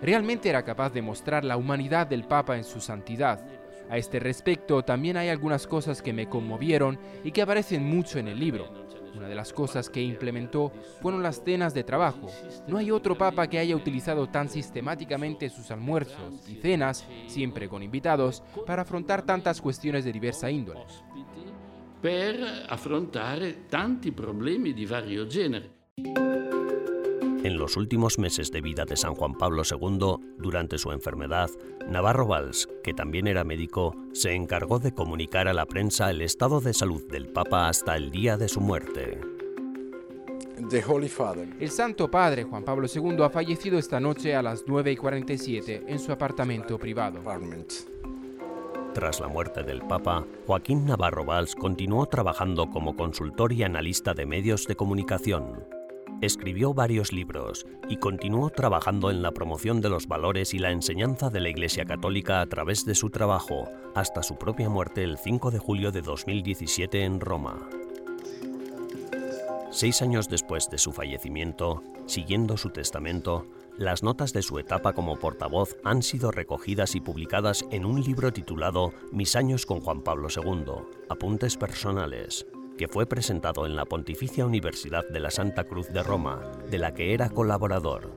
Realmente 0.00 0.48
era 0.48 0.64
capaz 0.64 0.94
de 0.94 1.02
mostrar 1.02 1.44
la 1.44 1.58
humanidad 1.58 2.06
del 2.06 2.24
Papa 2.24 2.56
en 2.56 2.64
su 2.64 2.80
santidad. 2.80 3.44
A 3.90 3.98
este 3.98 4.18
respecto 4.18 4.82
también 4.82 5.18
hay 5.18 5.28
algunas 5.28 5.66
cosas 5.66 6.00
que 6.00 6.14
me 6.14 6.26
conmovieron 6.26 6.98
y 7.22 7.30
que 7.30 7.42
aparecen 7.42 7.84
mucho 7.84 8.18
en 8.18 8.28
el 8.28 8.40
libro. 8.40 8.91
Una 9.14 9.28
de 9.28 9.34
las 9.34 9.52
cosas 9.52 9.90
que 9.90 10.02
implementó 10.02 10.72
fueron 11.00 11.22
las 11.22 11.42
cenas 11.44 11.74
de 11.74 11.84
trabajo. 11.84 12.28
No 12.66 12.78
hay 12.78 12.90
otro 12.90 13.16
papa 13.16 13.46
que 13.46 13.58
haya 13.58 13.76
utilizado 13.76 14.28
tan 14.28 14.48
sistemáticamente 14.48 15.50
sus 15.50 15.70
almuerzos 15.70 16.48
y 16.48 16.56
cenas, 16.56 17.06
siempre 17.26 17.68
con 17.68 17.82
invitados, 17.82 18.42
para 18.66 18.82
afrontar 18.82 19.22
tantas 19.22 19.60
cuestiones 19.60 20.04
de 20.04 20.12
diversa 20.12 20.50
índole. 20.50 20.80
Per 22.00 22.66
affrontare 22.68 23.68
tanti 23.68 24.10
problemi 24.10 24.72
di 24.72 24.86
vario 24.86 25.26
genere. 25.28 26.50
En 27.44 27.58
los 27.58 27.76
últimos 27.76 28.20
meses 28.20 28.52
de 28.52 28.60
vida 28.60 28.84
de 28.84 28.96
San 28.96 29.14
Juan 29.16 29.34
Pablo 29.34 29.64
II, 29.68 30.16
durante 30.38 30.78
su 30.78 30.92
enfermedad, 30.92 31.50
Navarro 31.88 32.24
Valls, 32.28 32.68
que 32.84 32.94
también 32.94 33.26
era 33.26 33.42
médico, 33.42 33.96
se 34.12 34.32
encargó 34.34 34.78
de 34.78 34.94
comunicar 34.94 35.48
a 35.48 35.52
la 35.52 35.66
prensa 35.66 36.08
el 36.10 36.22
estado 36.22 36.60
de 36.60 36.72
salud 36.72 37.02
del 37.10 37.26
Papa 37.26 37.68
hasta 37.68 37.96
el 37.96 38.12
día 38.12 38.36
de 38.36 38.48
su 38.48 38.60
muerte. 38.60 39.20
El 41.58 41.70
Santo 41.70 42.08
Padre 42.08 42.44
Juan 42.44 42.64
Pablo 42.64 42.86
II 42.86 43.16
ha 43.24 43.30
fallecido 43.30 43.76
esta 43.76 43.98
noche 43.98 44.36
a 44.36 44.42
las 44.42 44.62
9 44.68 44.92
y 44.92 44.96
47 44.96 45.82
en 45.88 45.98
su 45.98 46.12
apartamento 46.12 46.78
privado. 46.78 47.20
Tras 48.94 49.18
la 49.18 49.26
muerte 49.26 49.64
del 49.64 49.82
Papa, 49.82 50.24
Joaquín 50.46 50.86
Navarro 50.86 51.24
Valls 51.24 51.56
continuó 51.56 52.06
trabajando 52.06 52.70
como 52.70 52.94
consultor 52.94 53.52
y 53.52 53.64
analista 53.64 54.14
de 54.14 54.26
medios 54.26 54.68
de 54.68 54.76
comunicación. 54.76 55.81
Escribió 56.22 56.72
varios 56.72 57.12
libros 57.12 57.66
y 57.88 57.96
continuó 57.96 58.48
trabajando 58.50 59.10
en 59.10 59.22
la 59.22 59.32
promoción 59.32 59.80
de 59.80 59.88
los 59.88 60.06
valores 60.06 60.54
y 60.54 60.60
la 60.60 60.70
enseñanza 60.70 61.30
de 61.30 61.40
la 61.40 61.48
Iglesia 61.48 61.84
Católica 61.84 62.40
a 62.40 62.46
través 62.46 62.84
de 62.84 62.94
su 62.94 63.10
trabajo, 63.10 63.68
hasta 63.96 64.22
su 64.22 64.36
propia 64.36 64.68
muerte 64.68 65.02
el 65.02 65.18
5 65.18 65.50
de 65.50 65.58
julio 65.58 65.90
de 65.90 66.00
2017 66.00 67.02
en 67.02 67.18
Roma. 67.18 67.68
Seis 69.72 70.00
años 70.00 70.28
después 70.28 70.70
de 70.70 70.78
su 70.78 70.92
fallecimiento, 70.92 71.82
siguiendo 72.06 72.56
su 72.56 72.70
testamento, 72.70 73.48
las 73.76 74.04
notas 74.04 74.32
de 74.32 74.42
su 74.42 74.60
etapa 74.60 74.92
como 74.92 75.18
portavoz 75.18 75.76
han 75.82 76.02
sido 76.02 76.30
recogidas 76.30 76.94
y 76.94 77.00
publicadas 77.00 77.64
en 77.72 77.84
un 77.84 78.00
libro 78.00 78.32
titulado 78.32 78.92
Mis 79.10 79.34
años 79.34 79.66
con 79.66 79.80
Juan 79.80 80.02
Pablo 80.02 80.28
II, 80.28 80.84
Apuntes 81.08 81.56
Personales, 81.56 82.46
que 82.76 82.88
fue 82.88 83.06
presentado 83.06 83.66
en 83.66 83.76
la 83.76 83.84
Pontificia 83.84 84.46
Universidad 84.46 85.06
de 85.08 85.20
la 85.20 85.30
Santa 85.30 85.64
Cruz 85.64 85.88
de 85.92 86.02
Roma, 86.02 86.40
de 86.70 86.78
la 86.78 86.94
que 86.94 87.14
era 87.14 87.30
colaborador. 87.30 88.10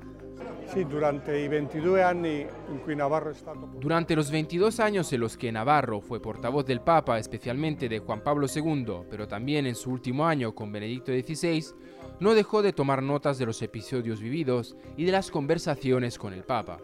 Durante 3.80 4.16
los 4.16 4.32
22 4.32 4.80
años 4.80 5.14
en 5.14 5.20
los 5.22 5.38
que 5.38 5.52
Navarro 5.52 6.02
fue 6.02 6.22
portavoz 6.22 6.66
del 6.66 6.82
Papa, 6.82 7.20
especialmente 7.20 7.88
de 7.88 8.00
Juan 8.00 8.22
Pablo 8.22 8.48
II, 8.54 9.06
pero 9.10 9.28
también 9.28 9.68
en 9.68 9.76
su 9.76 9.92
último 9.92 10.26
año 10.26 10.54
con 10.54 10.72
Benedicto 10.72 11.12
XVI, 11.12 11.64
no 12.20 12.34
dejó 12.34 12.62
de 12.62 12.74
tomar 12.74 13.04
notas 13.04 13.38
de 13.38 13.46
los 13.46 13.62
episodios 13.62 14.20
vividos 14.20 14.76
y 14.98 15.06
de 15.06 15.12
las 15.12 15.32
conversaciones 15.32 16.18
con 16.18 16.34
el 16.34 16.44
Papa. 16.44 16.80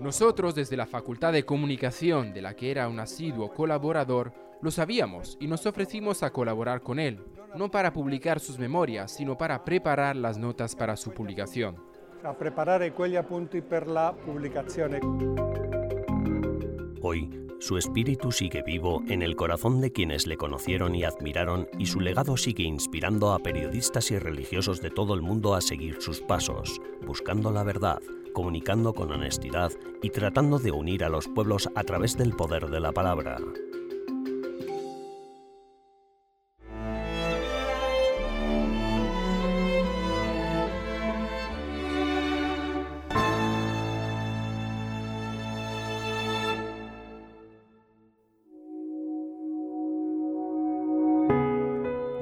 Nosotros, 0.00 0.54
desde 0.54 0.78
la 0.78 0.86
Facultad 0.86 1.30
de 1.34 1.44
Comunicación, 1.44 2.32
de 2.32 2.40
la 2.40 2.56
que 2.56 2.70
era 2.70 2.88
un 2.88 2.98
asiduo 3.00 3.52
colaborador, 3.52 4.32
lo 4.62 4.70
sabíamos 4.70 5.36
y 5.38 5.46
nos 5.46 5.66
ofrecimos 5.66 6.22
a 6.22 6.30
colaborar 6.32 6.80
con 6.80 6.98
él, 6.98 7.22
no 7.54 7.70
para 7.70 7.92
publicar 7.92 8.40
sus 8.40 8.58
memorias, 8.58 9.12
sino 9.14 9.36
para 9.36 9.62
preparar 9.62 10.16
las 10.16 10.38
notas 10.38 10.74
para 10.74 10.96
su 10.96 11.10
publicación. 11.10 11.76
A 12.24 12.32
preparar 12.32 12.80
quegli 12.94 13.16
appunti 13.16 13.60
per 13.60 13.88
la 13.88 14.14
pubblicazione. 14.14 15.00
Hoy, 17.02 17.48
su 17.60 17.76
espíritu 17.76 18.32
sigue 18.32 18.62
vivo 18.62 19.02
en 19.06 19.20
el 19.20 19.36
corazón 19.36 19.82
de 19.82 19.92
quienes 19.92 20.26
le 20.26 20.38
conocieron 20.38 20.94
y 20.94 21.04
admiraron 21.04 21.68
y 21.78 21.86
su 21.86 22.00
legado 22.00 22.38
sigue 22.38 22.62
inspirando 22.62 23.34
a 23.34 23.38
periodistas 23.38 24.10
y 24.10 24.18
religiosos 24.18 24.80
de 24.80 24.88
todo 24.88 25.12
el 25.12 25.20
mundo 25.20 25.54
a 25.54 25.60
seguir 25.60 26.00
sus 26.00 26.22
pasos, 26.22 26.80
buscando 27.06 27.50
la 27.50 27.64
verdad, 27.64 28.00
comunicando 28.32 28.92
con 28.92 29.10
honestidad 29.12 29.72
y 30.02 30.10
tratando 30.10 30.58
de 30.58 30.72
unir 30.72 31.04
a 31.04 31.08
los 31.08 31.28
pueblos 31.28 31.68
a 31.74 31.84
través 31.84 32.16
del 32.16 32.34
poder 32.34 32.68
de 32.68 32.80
la 32.80 32.92
palabra. 32.92 33.38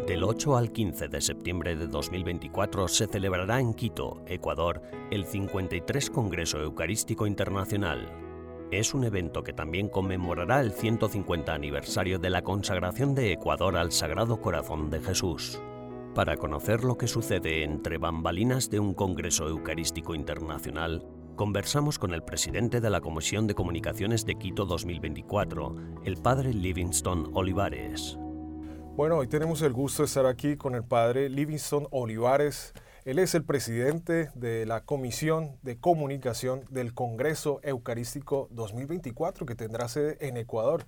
Del 0.08 0.24
8 0.24 0.56
al 0.56 0.72
15 0.72 1.08
de 1.08 1.20
septiembre 1.20 1.76
de 1.76 1.86
2024 1.86 2.88
se 2.88 3.06
celebrará 3.08 3.60
en 3.60 3.74
Quito, 3.74 4.22
Ecuador, 4.26 4.80
el 5.10 5.26
53 5.26 6.08
Congreso 6.08 6.62
Eucarístico 6.62 7.26
Internacional. 7.26 8.10
Es 8.70 8.94
un 8.94 9.04
evento 9.04 9.42
que 9.42 9.52
también 9.52 9.90
conmemorará 9.90 10.62
el 10.62 10.72
150 10.72 11.52
aniversario 11.52 12.18
de 12.18 12.30
la 12.30 12.40
consagración 12.40 13.14
de 13.14 13.32
Ecuador 13.32 13.76
al 13.76 13.92
Sagrado 13.92 14.40
Corazón 14.40 14.88
de 14.88 15.00
Jesús. 15.02 15.60
Para 16.14 16.38
conocer 16.38 16.84
lo 16.84 16.96
que 16.96 17.06
sucede 17.06 17.62
entre 17.62 17.98
bambalinas 17.98 18.70
de 18.70 18.80
un 18.80 18.94
Congreso 18.94 19.46
Eucarístico 19.46 20.14
Internacional, 20.14 21.06
conversamos 21.36 21.98
con 21.98 22.14
el 22.14 22.22
presidente 22.22 22.80
de 22.80 22.88
la 22.88 23.02
Comisión 23.02 23.46
de 23.46 23.54
Comunicaciones 23.54 24.24
de 24.24 24.36
Quito 24.36 24.64
2024, 24.64 25.76
el 26.06 26.16
padre 26.16 26.54
Livingston 26.54 27.30
Olivares. 27.34 28.18
Bueno, 28.98 29.18
hoy 29.18 29.28
tenemos 29.28 29.62
el 29.62 29.72
gusto 29.72 30.02
de 30.02 30.06
estar 30.06 30.26
aquí 30.26 30.56
con 30.56 30.74
el 30.74 30.82
padre 30.82 31.28
Livingston 31.28 31.86
Olivares. 31.92 32.72
Él 33.04 33.20
es 33.20 33.36
el 33.36 33.44
presidente 33.44 34.28
de 34.34 34.66
la 34.66 34.80
Comisión 34.80 35.56
de 35.62 35.78
Comunicación 35.78 36.64
del 36.68 36.92
Congreso 36.94 37.60
Eucarístico 37.62 38.48
2024 38.50 39.46
que 39.46 39.54
tendrá 39.54 39.86
sede 39.86 40.18
en 40.26 40.36
Ecuador. 40.36 40.84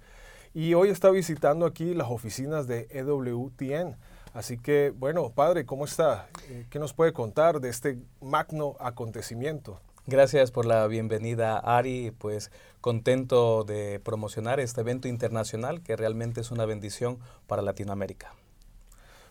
Y 0.52 0.74
hoy 0.74 0.88
está 0.88 1.10
visitando 1.10 1.66
aquí 1.66 1.94
las 1.94 2.10
oficinas 2.10 2.66
de 2.66 2.88
EWTN. 2.90 3.96
Así 4.34 4.58
que, 4.58 4.90
bueno, 4.90 5.30
padre, 5.30 5.64
¿cómo 5.64 5.84
está? 5.84 6.28
Eh, 6.48 6.66
¿Qué 6.68 6.80
nos 6.80 6.92
puede 6.92 7.12
contar 7.12 7.60
de 7.60 7.68
este 7.68 7.96
magno 8.20 8.74
acontecimiento? 8.80 9.80
Gracias 10.06 10.50
por 10.50 10.64
la 10.64 10.86
bienvenida, 10.86 11.58
Ari. 11.58 12.10
Pues 12.10 12.50
contento 12.80 13.64
de 13.64 14.00
promocionar 14.00 14.58
este 14.58 14.80
evento 14.80 15.08
internacional 15.08 15.82
que 15.82 15.94
realmente 15.94 16.40
es 16.40 16.50
una 16.50 16.64
bendición 16.64 17.18
para 17.46 17.62
Latinoamérica. 17.62 18.34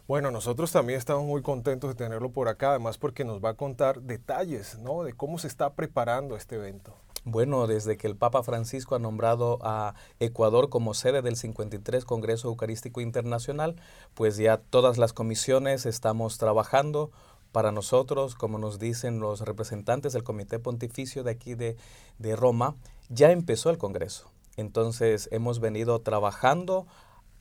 Bueno, 0.08 0.32
nosotros 0.32 0.72
también 0.72 0.98
estamos 0.98 1.26
muy 1.26 1.42
contentos 1.42 1.90
de 1.90 1.96
tenerlo 1.96 2.32
por 2.32 2.48
acá, 2.48 2.72
además 2.72 2.98
porque 2.98 3.26
nos 3.26 3.44
va 3.44 3.50
a 3.50 3.54
contar 3.56 4.02
detalles 4.02 4.80
¿no? 4.80 5.04
de 5.04 5.14
cómo 5.14 5.38
se 5.38 5.48
está 5.48 5.74
preparando 5.74 6.36
este 6.36 6.56
evento. 6.56 6.96
Bueno, 7.26 7.68
desde 7.68 7.98
que 7.98 8.08
el 8.08 8.16
Papa 8.16 8.42
Francisco 8.44 8.96
ha 8.96 9.00
nombrado 9.00 9.60
a 9.62 9.94
Ecuador 10.20 10.70
como 10.70 10.94
sede 10.94 11.22
del 11.22 11.36
53 11.36 12.06
Congreso 12.06 12.48
Eucarístico 12.48 13.02
Internacional, 13.02 13.76
pues 14.14 14.38
ya 14.38 14.58
todas 14.58 14.98
las 14.98 15.14
comisiones 15.14 15.86
estamos 15.86 16.38
trabajando 16.38 17.12
para 17.52 17.72
nosotros, 17.72 18.36
como 18.36 18.58
nos 18.58 18.80
dicen 18.80 19.20
los 19.20 19.42
representantes 19.42 20.14
del 20.14 20.24
Comité 20.24 20.60
Pontificio 20.60 21.24
de 21.24 21.32
aquí 21.32 21.56
de, 21.56 21.78
de 22.18 22.36
Roma, 22.36 22.76
ya 23.10 23.32
empezó 23.32 23.70
el 23.70 23.78
Congreso. 23.78 24.30
Entonces 24.58 25.30
hemos 25.32 25.60
venido 25.60 26.00
trabajando 26.00 26.86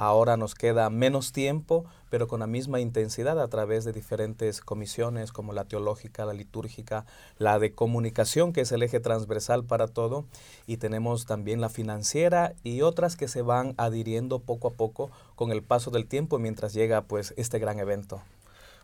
Ahora 0.01 0.37
nos 0.37 0.55
queda 0.55 0.91
menos 0.91 1.33
tiempo, 1.33 1.85
pero 2.09 2.29
con 2.29 2.39
la 2.39 2.47
misma 2.47 2.79
intensidad 2.79 3.41
a 3.41 3.49
través 3.49 3.85
de 3.85 3.93
diferentes 3.93 4.61
comisiones 4.61 5.33
como 5.33 5.53
la 5.53 5.65
teológica, 5.65 6.25
la 6.25 6.35
litúrgica, 6.35 7.05
la 7.37 7.59
de 7.59 7.73
comunicación, 7.73 8.53
que 8.53 8.61
es 8.61 8.71
el 8.71 8.85
eje 8.85 9.01
transversal 9.01 9.65
para 9.65 9.89
todo, 9.89 10.25
y 10.69 10.77
tenemos 10.77 11.27
también 11.27 11.61
la 11.61 11.69
financiera 11.69 12.55
y 12.63 12.83
otras 12.83 13.17
que 13.17 13.27
se 13.27 13.43
van 13.43 13.75
adhiriendo 13.77 14.39
poco 14.39 14.69
a 14.69 14.73
poco 14.73 15.11
con 15.35 15.51
el 15.51 15.65
paso 15.65 15.91
del 15.91 16.07
tiempo 16.07 16.39
mientras 16.39 16.75
llega 16.75 17.03
pues 17.03 17.35
este 17.37 17.59
gran 17.59 17.81
evento. 17.81 18.23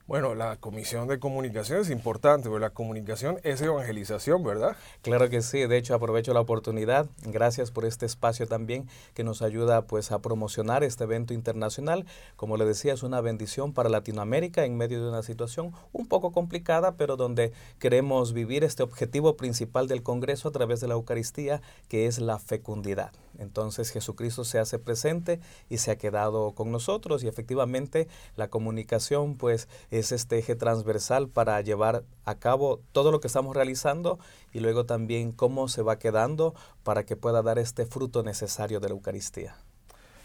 Bueno, 0.06 0.34
la 0.34 0.56
comisión 0.56 1.08
de 1.08 1.18
comunicación 1.18 1.80
es 1.80 1.88
importante, 1.88 2.50
porque 2.50 2.61
la 2.61 2.68
comunicación 2.68 3.40
es 3.42 3.62
evangelización, 3.62 4.44
¿verdad? 4.44 4.76
Claro 5.00 5.30
que 5.30 5.40
sí, 5.40 5.66
de 5.66 5.78
hecho 5.78 5.94
aprovecho 5.94 6.34
la 6.34 6.40
oportunidad, 6.40 7.06
gracias 7.23 7.70
por 7.70 7.87
este 7.87 8.04
espacio 8.04 8.46
también 8.46 8.87
que 9.14 9.25
nos 9.25 9.40
ayuda 9.40 9.87
pues 9.87 10.12
a 10.12 10.18
promocionar 10.18 10.84
este 10.84 11.04
evento 11.04 11.32
internacional. 11.32 12.04
Como 12.37 12.58
le 12.58 12.66
decía, 12.66 12.92
es 12.92 13.02
una 13.02 13.23
bendición 13.23 13.73
para 13.73 13.88
Latinoamérica 13.88 14.66
en 14.66 14.76
medio 14.76 15.02
de 15.02 15.08
una 15.08 15.23
situación 15.23 15.73
un 15.94 16.06
poco 16.06 16.32
complicada, 16.32 16.99
pero 16.99 17.16
donde 17.16 17.54
queremos 17.78 18.34
vivir 18.34 18.62
este 18.62 18.82
objetivo 18.82 19.38
principal 19.38 19.88
del 19.88 20.02
Congreso 20.02 20.49
a 20.49 20.52
través 20.52 20.82
de 20.82 20.88
la 20.88 20.94
Eucaristía, 20.94 21.62
que 21.88 22.04
es 22.04 22.18
la 22.18 22.38
fecundidad. 22.38 23.12
Entonces 23.38 23.90
Jesucristo 23.90 24.44
se 24.44 24.58
hace 24.58 24.78
presente 24.78 25.40
y 25.68 25.78
se 25.78 25.90
ha 25.90 25.96
quedado 25.96 26.52
con 26.52 26.70
nosotros 26.70 27.25
y 27.25 27.28
efectivamente 27.28 28.06
la 28.37 28.49
comunicación 28.49 29.37
pues 29.37 29.68
es 29.98 30.12
este 30.12 30.38
eje 30.38 30.56
transversal 30.56 31.28
para 31.28 31.60
llevar 31.60 32.04
a 32.24 32.34
cabo 32.36 32.80
todo 32.92 33.10
lo 33.10 33.20
que 33.20 33.28
estamos 33.28 33.54
realizando 33.54 34.18
y 34.52 34.60
luego 34.60 34.86
también 34.86 35.32
cómo 35.32 35.68
se 35.68 35.82
va 35.82 35.98
quedando 35.98 36.54
para 36.82 37.04
que 37.04 37.16
pueda 37.16 37.42
dar 37.42 37.58
este 37.58 37.86
fruto 37.86 38.22
necesario 38.22 38.80
de 38.80 38.88
la 38.88 38.94
Eucaristía. 38.94 39.56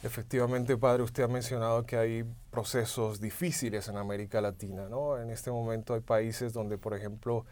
Efectivamente, 0.01 0.77
Padre, 0.77 1.03
usted 1.03 1.23
ha 1.23 1.27
mencionado 1.27 1.85
que 1.85 1.97
hay 1.97 2.25
procesos 2.51 3.19
difíciles 3.19 3.89
en 3.89 3.97
América 3.97 4.39
Latina, 4.39 4.87
¿no? 4.87 5.17
En 5.17 5.29
este 5.29 5.51
momento 5.51 5.93
hay 5.93 5.99
países 5.99 6.53
donde, 6.53 6.77
por 6.77 6.93
ejemplo, 6.93 7.45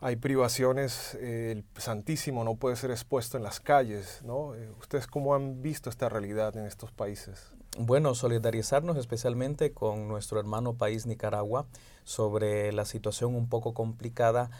hay 0.00 0.16
privaciones, 0.16 1.14
eh, 1.14 1.52
el 1.52 1.64
Santísimo 1.80 2.44
no 2.44 2.56
puede 2.56 2.76
ser 2.76 2.90
expuesto 2.90 3.36
en 3.36 3.42
las 3.42 3.58
calles, 3.58 4.20
¿no? 4.22 4.54
Eh, 4.54 4.70
¿Ustedes 4.78 5.06
cómo 5.06 5.34
han 5.34 5.62
visto 5.62 5.88
esta 5.88 6.10
realidad 6.10 6.56
en 6.56 6.66
estos 6.66 6.92
países? 6.92 7.52
Bueno, 7.80 8.16
solidarizarnos 8.16 8.96
especialmente 8.96 9.70
con 9.70 10.08
nuestro 10.08 10.40
hermano 10.40 10.74
país 10.74 11.06
Nicaragua 11.06 11.64
sobre 12.02 12.72
la 12.72 12.84
situación 12.84 13.36
un 13.36 13.48
poco 13.48 13.72
complicada 13.72 14.50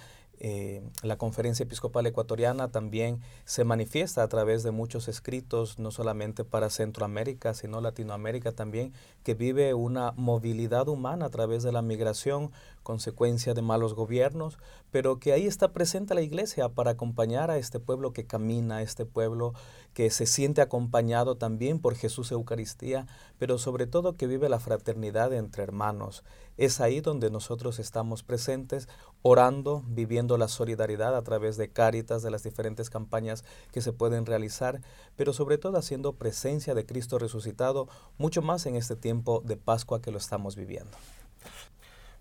eh, 0.40 0.83
la 1.03 1.16
Conferencia 1.16 1.64
Episcopal 1.64 2.07
Ecuatoriana 2.07 2.68
también 2.68 3.20
se 3.44 3.64
manifiesta 3.64 4.22
a 4.22 4.29
través 4.29 4.62
de 4.62 4.70
muchos 4.70 5.09
escritos, 5.09 5.79
no 5.79 5.90
solamente 5.90 6.44
para 6.44 6.70
Centroamérica, 6.70 7.55
sino 7.55 7.81
Latinoamérica 7.81 8.53
también, 8.53 8.92
que 9.24 9.35
vive 9.35 9.74
una 9.74 10.12
movilidad 10.12 10.88
humana 10.88 11.27
a 11.27 11.31
través 11.31 11.62
de 11.64 11.72
la 11.72 11.83
migración, 11.83 12.53
consecuencia 12.83 13.53
de 13.53 13.62
malos 13.62 13.94
gobiernos, 13.94 14.59
pero 14.90 15.18
que 15.18 15.33
ahí 15.33 15.46
está 15.46 15.72
presente 15.72 16.14
la 16.14 16.22
iglesia 16.22 16.68
para 16.68 16.92
acompañar 16.92 17.51
a 17.51 17.59
este 17.59 17.81
pueblo 17.81 18.12
que 18.12 18.27
camina, 18.27 18.77
a 18.77 18.83
este 18.83 19.05
pueblo 19.05 19.53
que 19.92 20.11
se 20.11 20.27
siente 20.27 20.61
acompañado 20.61 21.37
también 21.37 21.81
por 21.81 21.96
Jesús 21.96 22.31
Eucaristía, 22.31 23.07
pero 23.38 23.59
sobre 23.59 23.87
todo 23.87 24.16
que 24.16 24.27
vive 24.27 24.48
la 24.48 24.61
fraternidad 24.61 25.33
entre 25.33 25.64
hermanos. 25.64 26.24
Es 26.57 26.81
ahí 26.81 27.01
donde 27.01 27.31
nosotros 27.31 27.79
estamos 27.79 28.22
presentes, 28.22 28.88
orando, 29.22 29.83
viviendo 29.88 30.38
la 30.38 30.48
solidaridad 30.48 31.16
a 31.16 31.22
través 31.22 31.57
de 31.57 31.70
Cáritas, 31.70 32.22
de 32.22 32.31
las 32.31 32.42
diferentes 32.42 32.90
campañas 32.90 33.44
que 33.72 33.81
se 33.81 33.92
pueden 33.92 34.26
realizar, 34.26 34.81
pero 35.16 35.33
sobre 35.33 35.59
todo 35.59 35.78
haciendo 35.78 36.14
presencia 36.14 36.74
de 36.74 36.87
Cristo 36.87 37.18
resucitado, 37.18 37.88
mucho 38.16 38.42
más 38.42 38.66
en 38.66 38.76
este 38.76 38.96
tiempo 38.96 39.42
de 39.44 39.57
Pascua 39.57 40.00
que 40.00 40.11
lo 40.11 40.18
estamos 40.18 40.57
viviendo. 40.57 40.96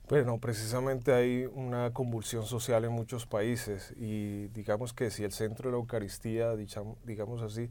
Bueno, 0.09 0.39
precisamente 0.39 1.11
hay 1.11 1.49
una 1.53 1.91
convulsión 1.91 2.45
social 2.45 2.85
en 2.85 2.93
muchos 2.93 3.25
países 3.25 3.93
y 3.97 4.47
digamos 4.47 4.93
que 4.93 5.11
si 5.11 5.25
el 5.25 5.33
centro 5.33 5.69
de 5.69 5.73
la 5.73 5.79
Eucaristía, 5.79 6.55
digamos 6.55 7.41
así, 7.41 7.69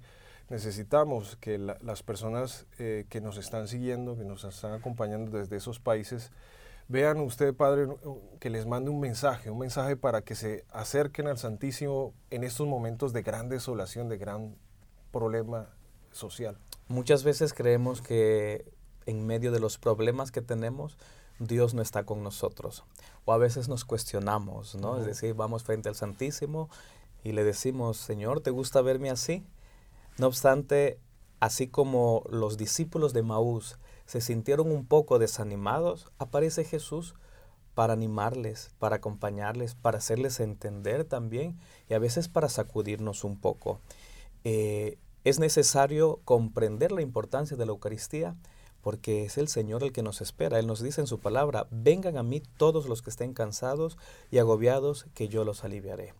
necesitamos 0.51 1.37
que 1.37 1.57
las 1.57 2.03
personas 2.03 2.67
eh, 2.79 3.07
que 3.09 3.23
nos 3.23 3.39
están 3.39 3.69
siguiendo, 3.69 4.19
que 4.19 4.25
nos 4.25 4.45
están 4.45 4.75
acompañando 4.75 5.39
desde 5.39 5.57
esos 5.57 5.81
países, 5.81 6.31
vean 6.89 7.21
usted, 7.21 7.55
Padre, 7.55 7.89
que 8.41 8.51
les 8.51 8.67
mande 8.67 8.91
un 8.91 9.01
mensaje, 9.01 9.51
un 9.51 9.59
mensaje 9.59 9.97
para 9.97 10.23
que 10.23 10.35
se 10.35 10.65
acerquen 10.71 11.27
al 11.27 11.39
Santísimo 11.39 12.15
en 12.31 12.45
estos 12.45 12.67
momentos 12.67 13.13
de 13.13 13.23
gran 13.23 13.49
desolación, 13.49 14.09
de 14.09 14.19
gran 14.19 14.57
problema 15.11 15.71
social. 16.13 16.59
Muchas 16.89 17.25
veces 17.25 17.53
creemos 17.53 18.03
que 18.03 18.73
en 19.07 19.27
medio 19.27 19.53
de 19.53 19.61
los 19.61 19.79
problemas 19.79 20.31
que 20.31 20.43
tenemos, 20.43 20.99
Dios 21.39 21.75
no 21.75 21.83
está 21.83 22.05
con 22.05 22.23
nosotros. 22.23 22.85
O 23.25 23.33
a 23.33 23.39
veces 23.39 23.69
nos 23.69 23.85
cuestionamos, 23.85 24.75
¿no? 24.75 24.99
Es 24.99 25.07
decir, 25.07 25.35
vamos 25.35 25.65
frente 25.65 25.89
al 25.89 25.95
Santísimo 25.95 26.69
y 27.23 27.33
le 27.33 27.45
decimos, 27.45 27.97
Señor, 27.97 28.41
¿te 28.41 28.51
gusta 28.51 28.83
verme 28.83 29.11
así? 29.11 29.45
No 30.19 30.29
obstante, 30.29 30.99
así 31.41 31.69
como 31.69 32.25
los 32.31 32.57
discípulos 32.57 33.13
de 33.13 33.23
Maús 33.23 33.79
se 34.07 34.21
sintieron 34.21 34.71
un 34.71 34.87
poco 34.87 35.19
desanimados, 35.19 36.11
aparece 36.19 36.65
Jesús 36.65 37.15
para 37.75 37.93
animarles, 37.93 38.71
para 38.79 38.97
acompañarles, 38.97 39.75
para 39.75 39.99
hacerles 39.99 40.41
entender 40.41 41.05
también 41.05 41.59
y 41.89 41.95
a 41.95 41.99
veces 41.99 42.29
para 42.29 42.49
sacudirnos 42.49 43.25
un 43.25 43.39
poco. 43.39 43.81
Eh, 44.45 44.97
es 45.25 45.39
necesario 45.41 46.21
comprender 46.25 46.93
la 46.93 47.03
importancia 47.03 47.57
de 47.57 47.67
la 47.67 47.73
Eucaristía 47.73 48.37
porque 48.81 49.25
es 49.25 49.37
el 49.37 49.49
Señor 49.49 49.83
el 49.83 49.91
que 49.91 50.05
nos 50.05 50.21
espera. 50.21 50.61
Él 50.61 50.69
nos 50.69 50.81
dice 50.81 51.01
en 51.01 51.09
su 51.09 51.19
palabra, 51.19 51.67
vengan 51.73 52.17
a 52.17 52.23
mí 52.23 52.41
todos 52.57 52.87
los 52.87 53.03
que 53.03 53.11
estén 53.11 53.35
cansados 53.35 53.99
y 54.31 54.39
agobiados, 54.39 55.07
que 55.13 55.27
yo 55.27 55.45
los 55.45 55.65
aliviaré. 55.65 56.15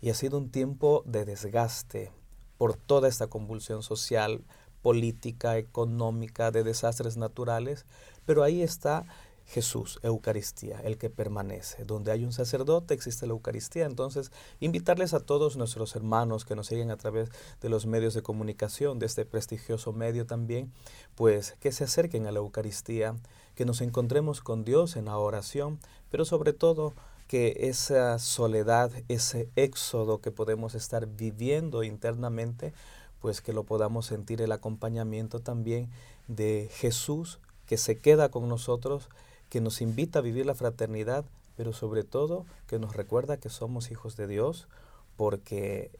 Y 0.00 0.08
ha 0.08 0.14
sido 0.14 0.38
un 0.38 0.50
tiempo 0.50 1.02
de 1.04 1.26
desgaste 1.26 2.10
por 2.56 2.76
toda 2.76 3.08
esta 3.08 3.26
convulsión 3.26 3.82
social, 3.82 4.42
política, 4.82 5.58
económica, 5.58 6.50
de 6.50 6.64
desastres 6.64 7.16
naturales, 7.16 7.86
pero 8.24 8.42
ahí 8.42 8.62
está 8.62 9.06
Jesús, 9.48 9.98
Eucaristía, 10.02 10.78
el 10.80 10.98
que 10.98 11.08
permanece. 11.08 11.86
Donde 11.86 12.12
hay 12.12 12.22
un 12.22 12.32
sacerdote 12.32 12.92
existe 12.92 13.26
la 13.26 13.32
Eucaristía. 13.32 13.86
Entonces, 13.86 14.30
invitarles 14.60 15.14
a 15.14 15.20
todos 15.20 15.56
nuestros 15.56 15.96
hermanos 15.96 16.44
que 16.44 16.54
nos 16.54 16.66
siguen 16.66 16.90
a 16.90 16.98
través 16.98 17.30
de 17.62 17.70
los 17.70 17.86
medios 17.86 18.12
de 18.12 18.22
comunicación, 18.22 18.98
de 18.98 19.06
este 19.06 19.24
prestigioso 19.24 19.94
medio 19.94 20.26
también, 20.26 20.70
pues 21.14 21.56
que 21.60 21.72
se 21.72 21.84
acerquen 21.84 22.26
a 22.26 22.32
la 22.32 22.40
Eucaristía, 22.40 23.16
que 23.54 23.64
nos 23.64 23.80
encontremos 23.80 24.42
con 24.42 24.64
Dios 24.64 24.96
en 24.96 25.06
la 25.06 25.16
oración, 25.16 25.80
pero 26.10 26.26
sobre 26.26 26.52
todo 26.52 26.92
que 27.26 27.56
esa 27.68 28.18
soledad, 28.18 28.90
ese 29.08 29.48
éxodo 29.56 30.20
que 30.20 30.30
podemos 30.30 30.74
estar 30.74 31.06
viviendo 31.06 31.84
internamente, 31.84 32.74
pues 33.20 33.40
que 33.40 33.52
lo 33.52 33.64
podamos 33.64 34.06
sentir 34.06 34.40
el 34.40 34.52
acompañamiento 34.52 35.40
también 35.40 35.90
de 36.28 36.68
Jesús 36.72 37.38
que 37.66 37.76
se 37.76 37.98
queda 37.98 38.30
con 38.30 38.48
nosotros, 38.48 39.08
que 39.50 39.60
nos 39.60 39.80
invita 39.80 40.20
a 40.20 40.22
vivir 40.22 40.46
la 40.46 40.54
fraternidad, 40.54 41.24
pero 41.56 41.72
sobre 41.72 42.02
todo 42.04 42.46
que 42.66 42.78
nos 42.78 42.96
recuerda 42.96 43.36
que 43.36 43.50
somos 43.50 43.90
hijos 43.90 44.16
de 44.16 44.26
Dios, 44.26 44.68
porque 45.16 45.90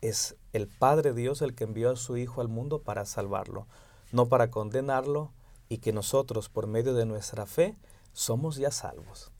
es 0.00 0.36
el 0.52 0.66
Padre 0.66 1.14
Dios 1.14 1.40
el 1.40 1.54
que 1.54 1.64
envió 1.64 1.90
a 1.90 1.96
su 1.96 2.16
Hijo 2.16 2.40
al 2.40 2.48
mundo 2.48 2.80
para 2.80 3.06
salvarlo, 3.06 3.66
no 4.12 4.26
para 4.28 4.50
condenarlo, 4.50 5.30
y 5.68 5.78
que 5.78 5.92
nosotros, 5.92 6.48
por 6.50 6.66
medio 6.66 6.92
de 6.92 7.06
nuestra 7.06 7.46
fe, 7.46 7.74
somos 8.12 8.56
ya 8.56 8.70
salvos. 8.70 9.32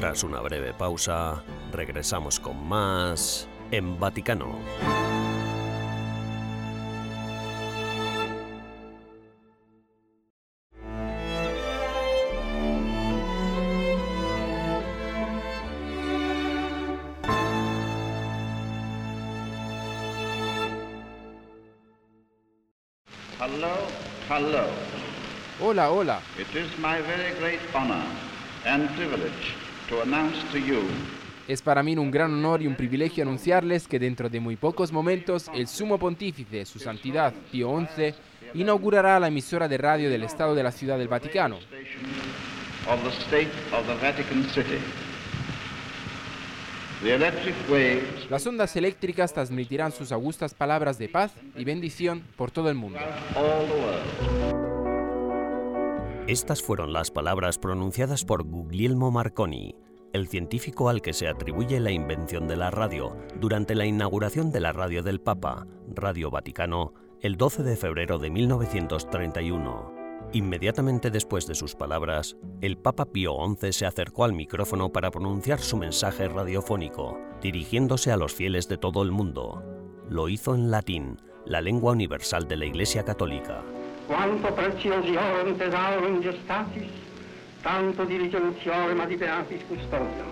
Tras 0.00 0.24
una 0.24 0.40
breve 0.40 0.72
pausa, 0.72 1.44
regresamos 1.72 2.40
con 2.40 2.66
más 2.66 3.46
en 3.70 4.00
Vaticano. 4.00 4.58
Hello, 23.38 23.68
hello. 24.30 24.64
Hola, 25.60 25.90
hola. 25.90 26.22
It 26.38 26.56
is 26.56 26.78
my 26.78 27.02
very 27.02 27.38
great 27.38 27.60
honor 27.74 28.02
and 28.64 28.88
privilege 28.96 29.69
to 29.90 30.00
announce 30.02 30.38
to 30.52 30.58
you 30.58 30.80
Es 31.48 31.62
para 31.62 31.82
mí 31.82 31.96
un 31.96 32.12
gran 32.12 32.32
honor 32.32 32.62
y 32.62 32.68
un 32.68 32.76
privilegio 32.76 33.24
anunciarles 33.24 33.88
que 33.88 33.98
dentro 33.98 34.28
de 34.28 34.38
muy 34.38 34.54
pocos 34.54 34.92
momentos 34.92 35.50
el 35.52 35.66
sumo 35.66 35.98
pontífice, 35.98 36.64
su 36.64 36.78
santidad 36.78 37.34
Pío 37.50 37.76
XI, 37.96 38.14
inaugurará 38.54 39.18
la 39.18 39.26
emisora 39.26 39.66
de 39.66 39.76
radio 39.76 40.08
del 40.10 40.22
Estado 40.22 40.54
de 40.54 40.62
la 40.62 40.70
Ciudad 40.70 40.96
del 40.96 41.08
Vaticano. 41.08 41.58
Las 48.30 48.46
ondas 48.46 48.76
eléctricas 48.76 49.32
transmitirán 49.32 49.90
sus 49.90 50.12
augustas 50.12 50.54
palabras 50.54 50.98
de 50.98 51.08
paz 51.08 51.32
y 51.56 51.64
bendición 51.64 52.22
por 52.36 52.52
todo 52.52 52.68
el 52.68 52.76
mundo. 52.76 53.00
Estas 56.30 56.62
fueron 56.62 56.92
las 56.92 57.10
palabras 57.10 57.58
pronunciadas 57.58 58.24
por 58.24 58.44
Guglielmo 58.44 59.10
Marconi, 59.10 59.74
el 60.12 60.28
científico 60.28 60.88
al 60.88 61.02
que 61.02 61.12
se 61.12 61.26
atribuye 61.26 61.80
la 61.80 61.90
invención 61.90 62.46
de 62.46 62.54
la 62.54 62.70
radio 62.70 63.16
durante 63.40 63.74
la 63.74 63.84
inauguración 63.84 64.52
de 64.52 64.60
la 64.60 64.72
radio 64.72 65.02
del 65.02 65.20
Papa, 65.20 65.66
Radio 65.92 66.30
Vaticano, 66.30 66.94
el 67.20 67.36
12 67.36 67.64
de 67.64 67.76
febrero 67.76 68.20
de 68.20 68.30
1931. 68.30 69.92
Inmediatamente 70.32 71.10
después 71.10 71.48
de 71.48 71.56
sus 71.56 71.74
palabras, 71.74 72.36
el 72.60 72.78
Papa 72.78 73.06
Pío 73.06 73.34
XI 73.58 73.72
se 73.72 73.86
acercó 73.86 74.22
al 74.22 74.32
micrófono 74.32 74.92
para 74.92 75.10
pronunciar 75.10 75.58
su 75.58 75.78
mensaje 75.78 76.28
radiofónico, 76.28 77.18
dirigiéndose 77.42 78.12
a 78.12 78.16
los 78.16 78.32
fieles 78.32 78.68
de 78.68 78.78
todo 78.78 79.02
el 79.02 79.10
mundo. 79.10 79.64
Lo 80.08 80.28
hizo 80.28 80.54
en 80.54 80.70
latín, 80.70 81.16
la 81.44 81.60
lengua 81.60 81.90
universal 81.90 82.46
de 82.46 82.56
la 82.56 82.66
Iglesia 82.66 83.04
Católica. 83.04 83.64
Quanto 84.10 84.50
preziosi 84.58 85.12
orum 85.14 85.54
thesaurum 85.54 86.16
gestatis, 86.20 86.90
tanto 87.62 88.02
diligenziorem 88.04 89.00
adiperatis 89.00 89.62
custodiam. 89.68 90.26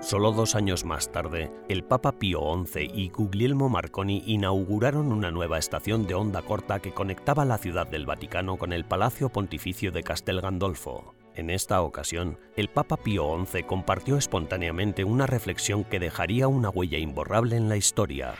Solo 0.00 0.30
dos 0.30 0.54
años 0.54 0.84
más 0.84 1.10
tarde, 1.10 1.50
el 1.68 1.82
Papa 1.82 2.12
Pío 2.12 2.40
XI 2.64 2.88
y 2.94 3.08
Guglielmo 3.08 3.68
Marconi 3.68 4.22
inauguraron 4.26 5.10
una 5.10 5.32
nueva 5.32 5.58
estación 5.58 6.06
de 6.06 6.14
onda 6.14 6.42
corta 6.42 6.78
que 6.78 6.92
conectaba 6.92 7.44
la 7.44 7.58
ciudad 7.58 7.88
del 7.88 8.06
Vaticano 8.06 8.56
con 8.58 8.72
el 8.72 8.84
Palacio 8.84 9.28
Pontificio 9.28 9.90
de 9.90 10.04
Castel 10.04 10.40
Gandolfo. 10.40 11.16
En 11.34 11.50
esta 11.50 11.82
ocasión, 11.82 12.38
el 12.56 12.68
Papa 12.68 12.96
Pío 12.96 13.44
XI 13.44 13.64
compartió 13.64 14.18
espontáneamente 14.18 15.02
una 15.02 15.26
reflexión 15.26 15.82
que 15.82 15.98
dejaría 15.98 16.46
una 16.46 16.70
huella 16.70 16.98
imborrable 16.98 17.56
en 17.56 17.68
la 17.68 17.76
historia. 17.76 18.34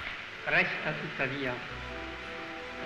Resta 0.47 0.95
tuttavia, 1.03 1.55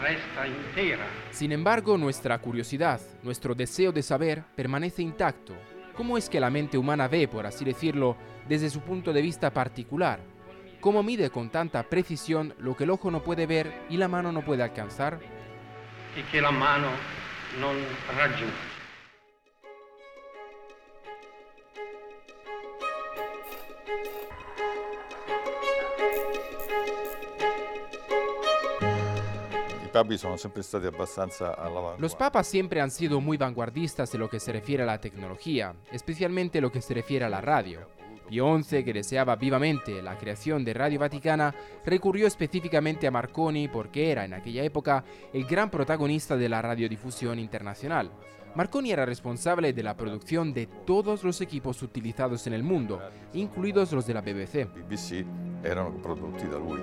resta 0.00 0.46
intera. 0.46 1.06
Sin 1.30 1.52
embargo, 1.52 1.98
nuestra 1.98 2.38
curiosidad, 2.38 3.00
nuestro 3.22 3.54
deseo 3.54 3.92
de 3.92 4.02
saber, 4.02 4.44
permanece 4.54 5.02
intacto. 5.02 5.54
¿Cómo 5.96 6.18
es 6.18 6.28
que 6.28 6.40
la 6.40 6.50
mente 6.50 6.76
humana 6.76 7.08
ve, 7.08 7.28
por 7.28 7.46
así 7.46 7.64
decirlo, 7.64 8.16
desde 8.48 8.70
su 8.70 8.80
punto 8.80 9.12
de 9.12 9.22
vista 9.22 9.52
particular? 9.52 10.20
¿Cómo 10.80 11.02
mide 11.02 11.30
con 11.30 11.50
tanta 11.50 11.82
precisión 11.84 12.54
lo 12.58 12.76
que 12.76 12.84
el 12.84 12.90
ojo 12.90 13.10
no 13.10 13.22
puede 13.22 13.46
ver 13.46 13.72
y 13.88 13.96
la 13.96 14.08
mano 14.08 14.32
no 14.32 14.44
puede 14.44 14.62
alcanzar? 14.62 15.18
E 16.16 16.22
che 16.30 16.40
la 16.40 16.50
mano 16.50 16.88
raggiunge. 18.16 18.73
Papi 29.94 30.18
sono 30.18 30.36
sempre 30.36 30.64
stati 30.64 30.86
abbastanza 30.86 31.56
all'avanguardia. 31.56 32.00
Los 32.00 32.16
papas 32.16 32.48
siempre 32.48 32.80
han 32.80 32.90
sido 32.90 33.20
muy 33.20 33.36
vanguardistas 33.36 34.12
en 34.12 34.20
lo 34.20 34.28
que 34.28 34.40
se 34.40 34.50
refiere 34.50 34.82
a 34.82 34.86
la 34.86 35.00
tecnología, 35.00 35.72
especialmente 35.92 36.60
lo 36.60 36.72
que 36.72 36.82
se 36.82 36.94
refiere 36.94 37.24
a 37.24 37.28
la 37.28 37.40
radio. 37.40 37.88
Pío 38.26 38.60
XI, 38.60 38.82
que 38.82 38.92
deseaba 38.92 39.36
vivamente 39.36 40.02
la 40.02 40.18
creación 40.18 40.64
de 40.64 40.74
Radio 40.74 40.98
Vaticana, 40.98 41.54
recurrió 41.86 42.26
específicamente 42.26 43.06
a 43.06 43.12
Marconi 43.12 43.68
porque 43.68 44.10
era 44.10 44.24
en 44.24 44.34
aquella 44.34 44.64
época 44.64 45.04
el 45.32 45.44
gran 45.44 45.70
protagonista 45.70 46.36
de 46.36 46.48
la 46.48 46.60
radiodifusión 46.60 47.38
internacional. 47.38 48.10
Marconi 48.56 48.90
era 48.90 49.06
responsable 49.06 49.72
de 49.72 49.82
la 49.84 49.96
producción 49.96 50.52
de 50.52 50.66
todos 50.66 51.22
los 51.22 51.40
equipos 51.40 51.82
utilizados 51.82 52.48
en 52.48 52.54
el 52.54 52.64
mundo, 52.64 53.00
incluidos 53.32 53.92
los 53.92 54.06
de 54.08 54.14
la 54.14 54.22
BBC. 54.22 54.66
BBC 54.74 55.24
erano 55.62 55.92
prodotti 56.02 56.48
da 56.48 56.58
lui. 56.58 56.80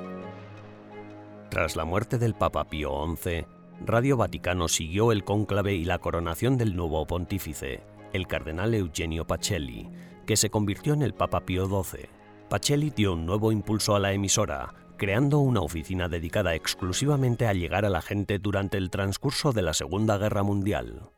Tras 1.52 1.76
la 1.76 1.84
muerte 1.84 2.18
del 2.18 2.34
Papa 2.34 2.64
Pío 2.64 2.92
XI, 3.18 3.46
Radio 3.86 4.16
Vaticano 4.16 4.70
siguió 4.70 5.12
el 5.12 5.26
cónclave 5.26 5.74
y 5.74 5.84
la 5.84 6.00
coronación 6.00 6.58
del 6.58 6.78
nuevo 6.78 7.06
pontífice, 7.06 7.84
el 8.14 8.26
cardenal 8.26 8.74
Eugenio 8.74 9.28
Pacelli, 9.28 9.90
que 10.26 10.38
se 10.38 10.50
convirtió 10.50 10.94
en 10.94 11.02
el 11.02 11.14
Papa 11.14 11.42
Pío 11.42 11.66
XII. 11.66 12.06
Pacelli 12.48 12.92
dio 12.92 13.12
un 13.12 13.26
nuevo 13.26 13.52
impulso 13.52 13.98
a 13.98 14.00
la 14.00 14.14
emisora, 14.14 14.74
creando 14.96 15.40
una 15.40 15.60
oficina 15.60 16.08
dedicada 16.08 16.56
exclusivamente 16.56 17.46
a 17.48 17.54
llegar 17.54 17.84
a 17.84 17.90
la 17.90 18.02
gente 18.02 18.40
durante 18.40 18.78
el 18.78 18.90
transcurso 18.90 19.52
de 19.52 19.64
la 19.64 19.74
Segunda 19.74 20.18
Guerra 20.18 20.44
Mundial. 20.44 21.10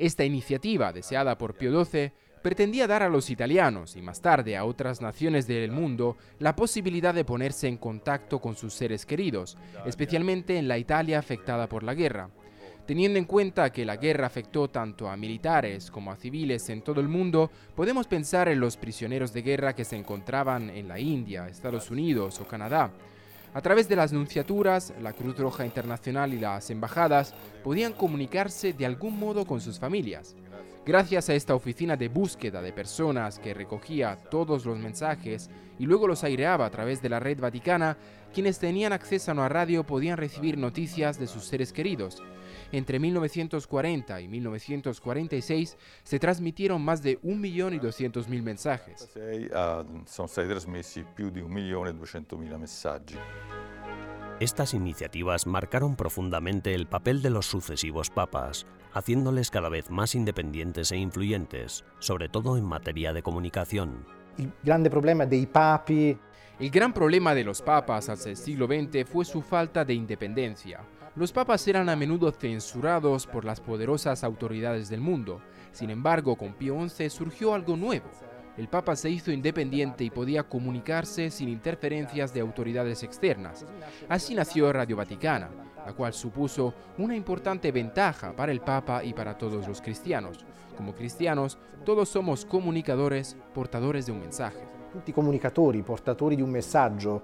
Esta 0.00 0.24
iniciativa, 0.24 0.92
deseada 0.92 1.38
por 1.38 1.54
Pío 1.54 1.84
XII, 1.84 2.12
pretendía 2.42 2.86
dar 2.86 3.02
a 3.02 3.08
los 3.08 3.30
italianos 3.30 3.96
y 3.96 4.02
más 4.02 4.20
tarde 4.20 4.56
a 4.56 4.64
otras 4.64 5.00
naciones 5.00 5.46
del 5.46 5.70
mundo 5.70 6.16
la 6.38 6.56
posibilidad 6.56 7.14
de 7.14 7.24
ponerse 7.24 7.68
en 7.68 7.76
contacto 7.76 8.40
con 8.40 8.56
sus 8.56 8.74
seres 8.74 9.06
queridos, 9.06 9.56
especialmente 9.86 10.58
en 10.58 10.68
la 10.68 10.78
Italia 10.78 11.18
afectada 11.18 11.68
por 11.68 11.82
la 11.82 11.94
guerra. 11.94 12.30
Teniendo 12.86 13.18
en 13.18 13.26
cuenta 13.26 13.70
que 13.70 13.84
la 13.84 13.96
guerra 13.96 14.26
afectó 14.26 14.70
tanto 14.70 15.10
a 15.10 15.16
militares 15.16 15.90
como 15.90 16.10
a 16.10 16.16
civiles 16.16 16.70
en 16.70 16.80
todo 16.80 17.02
el 17.02 17.08
mundo, 17.08 17.50
podemos 17.74 18.06
pensar 18.06 18.48
en 18.48 18.60
los 18.60 18.78
prisioneros 18.78 19.34
de 19.34 19.42
guerra 19.42 19.74
que 19.74 19.84
se 19.84 19.96
encontraban 19.96 20.70
en 20.70 20.88
la 20.88 20.98
India, 20.98 21.48
Estados 21.48 21.90
Unidos 21.90 22.40
o 22.40 22.48
Canadá. 22.48 22.90
A 23.54 23.60
través 23.60 23.88
de 23.88 23.96
las 23.96 24.12
nunciaturas, 24.12 24.92
la 25.00 25.12
Cruz 25.12 25.38
Roja 25.38 25.64
Internacional 25.64 26.34
y 26.34 26.38
las 26.38 26.70
embajadas 26.70 27.34
podían 27.64 27.92
comunicarse 27.92 28.72
de 28.72 28.86
algún 28.86 29.18
modo 29.18 29.46
con 29.46 29.60
sus 29.60 29.78
familias. 29.78 30.36
Gracias 30.88 31.28
a 31.28 31.34
esta 31.34 31.54
oficina 31.54 31.96
de 31.96 32.08
búsqueda 32.08 32.62
de 32.62 32.72
personas 32.72 33.38
que 33.38 33.52
recogía 33.52 34.16
todos 34.30 34.64
los 34.64 34.78
mensajes 34.78 35.50
y 35.78 35.84
luego 35.84 36.06
los 36.06 36.24
aireaba 36.24 36.64
a 36.64 36.70
través 36.70 37.02
de 37.02 37.10
la 37.10 37.20
red 37.20 37.38
vaticana, 37.38 37.98
quienes 38.32 38.58
tenían 38.58 38.94
acceso 38.94 39.30
a 39.30 39.34
una 39.34 39.50
radio 39.50 39.84
podían 39.84 40.16
recibir 40.16 40.56
noticias 40.56 41.18
de 41.18 41.26
sus 41.26 41.44
seres 41.44 41.74
queridos. 41.74 42.22
Entre 42.72 42.98
1940 42.98 44.20
y 44.20 44.28
1946 44.28 45.76
se 46.02 46.18
transmitieron 46.18 46.82
más 46.82 47.02
de 47.02 47.20
1.200.000 47.20 48.42
mensajes. 48.42 49.08
Ah, 49.52 49.84
sono 50.06 50.28
stati 50.28 50.48
trasmessi 50.48 51.04
più 51.14 51.30
di 51.30 51.40
1.200.000 51.40 52.58
messaggi. 52.58 53.16
Estas 54.40 54.72
iniciativas 54.72 55.48
marcaron 55.48 55.96
profundamente 55.96 56.72
el 56.72 56.86
papel 56.86 57.22
de 57.22 57.30
los 57.30 57.46
sucesivos 57.46 58.08
papas, 58.08 58.66
haciéndoles 58.92 59.50
cada 59.50 59.68
vez 59.68 59.90
más 59.90 60.14
independientes 60.14 60.92
e 60.92 60.96
influyentes, 60.96 61.84
sobre 61.98 62.28
todo 62.28 62.56
en 62.56 62.64
materia 62.64 63.12
de 63.12 63.20
comunicación. 63.20 64.06
Problema 64.92 65.24
El 65.24 66.70
gran 66.70 66.92
problema 66.92 67.34
de 67.34 67.42
los 67.42 67.62
papas 67.62 68.08
hasta 68.08 68.30
el 68.30 68.36
siglo 68.36 68.68
XX 68.68 69.10
fue 69.10 69.24
su 69.24 69.42
falta 69.42 69.84
de 69.84 69.94
independencia. 69.94 70.82
Los 71.16 71.32
papas 71.32 71.66
eran 71.66 71.88
a 71.88 71.96
menudo 71.96 72.30
censurados 72.30 73.26
por 73.26 73.44
las 73.44 73.60
poderosas 73.60 74.22
autoridades 74.22 74.88
del 74.88 75.00
mundo. 75.00 75.40
Sin 75.72 75.90
embargo, 75.90 76.36
con 76.36 76.52
Pío 76.52 76.76
XI 76.88 77.10
surgió 77.10 77.54
algo 77.54 77.76
nuevo. 77.76 78.08
El 78.58 78.68
papa 78.68 78.96
se 78.96 79.08
hizo 79.08 79.30
independiente 79.30 80.04
y 80.04 80.10
podía 80.10 80.42
comunicarse 80.42 81.30
sin 81.30 81.48
interferencias 81.48 82.34
de 82.34 82.40
autoridades 82.40 83.02
externas. 83.02 83.64
Así 84.08 84.34
nació 84.34 84.72
Radio 84.72 84.96
Vaticana, 84.96 85.48
la 85.86 85.92
cual 85.94 86.12
supuso 86.12 86.74
una 86.98 87.16
importante 87.16 87.72
ventaja 87.72 88.34
para 88.34 88.52
el 88.52 88.60
papa 88.60 89.02
y 89.04 89.14
para 89.14 89.38
todos 89.38 89.66
los 89.66 89.80
cristianos. 89.80 90.44
Como 90.76 90.94
cristianos, 90.94 91.56
todos 91.84 92.08
somos 92.08 92.44
comunicadores, 92.44 93.36
portadores 93.54 94.06
de 94.06 94.12
un 94.12 94.20
mensaje. 94.20 94.78
tutti 94.90 95.12
comunicatori, 95.12 95.82
portatori 95.82 96.34
di 96.34 96.42
un 96.42 96.50
messaggio. 96.50 97.22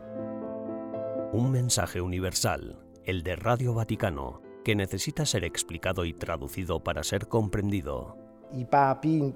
Un 1.32 1.50
mensaje 1.50 2.00
universal, 2.00 2.78
el 3.02 3.22
de 3.22 3.36
Radio 3.36 3.74
Vaticano, 3.74 4.42
que 4.62 4.74
necesita 4.74 5.26
ser 5.26 5.44
explicado 5.44 6.04
y 6.04 6.12
traducido 6.12 6.82
para 6.82 7.02
ser 7.02 7.26
comprendido. 7.26 8.23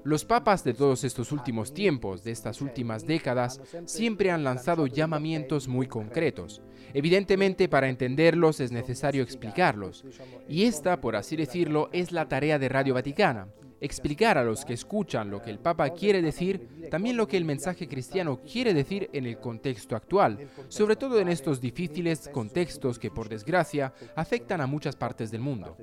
Los 0.03 0.23
papas 0.23 0.63
de 0.63 0.73
todos 0.73 1.03
estos 1.03 1.31
últimos 1.31 1.73
tiempos, 1.73 2.23
de 2.23 2.31
estas 2.31 2.61
últimas 2.61 3.05
décadas, 3.05 3.61
siempre 3.85 4.31
han 4.31 4.43
lanzado 4.43 4.87
llamamientos 4.87 5.67
muy 5.67 5.87
concretos. 5.87 6.61
Evidentemente, 6.93 7.67
para 7.67 7.89
entenderlos 7.89 8.59
es 8.59 8.71
necesario 8.71 9.21
explicarlos. 9.21 10.05
Y 10.47 10.63
esta, 10.63 11.01
por 11.01 11.15
así 11.15 11.35
decirlo, 11.35 11.89
es 11.91 12.11
la 12.11 12.27
tarea 12.27 12.57
de 12.59 12.69
Radio 12.69 12.93
Vaticana. 12.93 13.47
explicar 13.81 14.37
a 14.37 14.43
los 14.43 14.65
que 14.65 14.73
escuchan 14.73 15.29
lo 15.29 15.41
que 15.41 15.49
el 15.49 15.59
Papa 15.59 15.89
quiere 15.91 16.21
decir, 16.21 16.89
también 16.89 17.17
lo 17.17 17.27
que 17.27 17.37
el 17.37 17.45
mensaje 17.45 17.87
cristiano 17.87 18.39
quiere 18.41 18.73
decir 18.73 19.09
en 19.13 19.25
el 19.25 19.39
contexto 19.39 19.95
actual, 19.95 20.49
sobre 20.67 20.95
todo 20.95 21.19
en 21.19 21.29
estos 21.29 21.61
difíciles 21.61 22.29
contextos 22.31 22.99
que 22.99 23.11
por 23.11 23.29
desgracia 23.29 23.93
afectan 24.15 24.61
a 24.61 24.67
muchas 24.67 24.95
partes 24.95 25.31
del 25.31 25.41
mundo. 25.41 25.77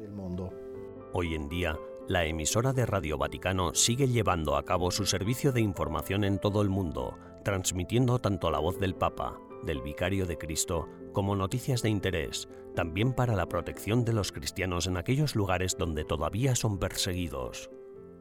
Hoy 1.13 1.35
en 1.35 1.49
día, 1.49 1.79
la 2.09 2.25
emisora 2.25 2.73
de 2.73 2.87
Radio 2.87 3.19
Vaticano 3.19 3.75
sigue 3.75 4.07
llevando 4.09 4.57
a 4.57 4.65
cabo 4.65 4.91
su 4.91 5.07
servicio 5.07 5.53
de 5.53 5.61
información 5.61 6.23
en 6.25 6.39
todo 6.39 6.63
el 6.63 6.69
mundo, 6.69 7.19
transmitiendo 7.43 8.19
tanto 8.21 8.51
la 8.51 8.61
voz 8.61 8.79
del 8.79 8.95
Papa, 8.95 9.39
del 9.65 9.83
Vicario 9.83 10.27
de 10.27 10.39
Cristo, 10.39 10.89
como 11.13 11.35
noticias 11.35 11.83
de 11.83 11.89
interés, 11.91 12.49
también 12.75 13.13
para 13.13 13.35
la 13.35 13.47
protección 13.49 14.05
de 14.05 14.13
los 14.13 14.31
cristianos 14.31 14.87
en 14.87 14.97
aquellos 14.97 15.35
lugares 15.35 15.77
donde 15.77 16.05
todavía 16.05 16.55
son 16.55 16.79
perseguidos. 16.79 17.71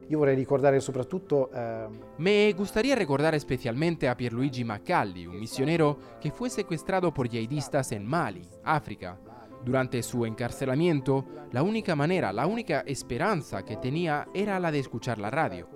Io 0.08 0.20
vorrei 0.20 0.36
ricordare 0.36 0.80
soprattutto... 0.80 1.50
eh, 1.52 1.88
Me 2.18 2.52
gustaría 2.52 2.94
recordar 2.94 3.34
especialmente 3.34 4.08
a 4.08 4.16
Pierluigi 4.16 4.62
Maccalli, 4.62 5.26
un 5.26 5.38
misionero 5.40 5.98
que 6.20 6.30
fue 6.30 6.48
secuestrado 6.48 7.12
por 7.12 7.28
yihadistas 7.28 7.90
en 7.90 8.06
Mali, 8.06 8.48
África. 8.62 9.18
Durante 9.64 10.02
su 10.02 10.24
encarcelamiento, 10.26 11.24
la 11.52 11.62
única 11.62 11.96
manera, 11.96 12.32
la 12.32 12.46
única 12.46 12.80
esperanza 12.86 13.64
que 13.64 13.76
tenía 13.76 14.28
era 14.34 14.60
la 14.60 14.70
de 14.70 14.78
escuchar 14.78 15.18
la 15.18 15.30
radio. 15.30 15.68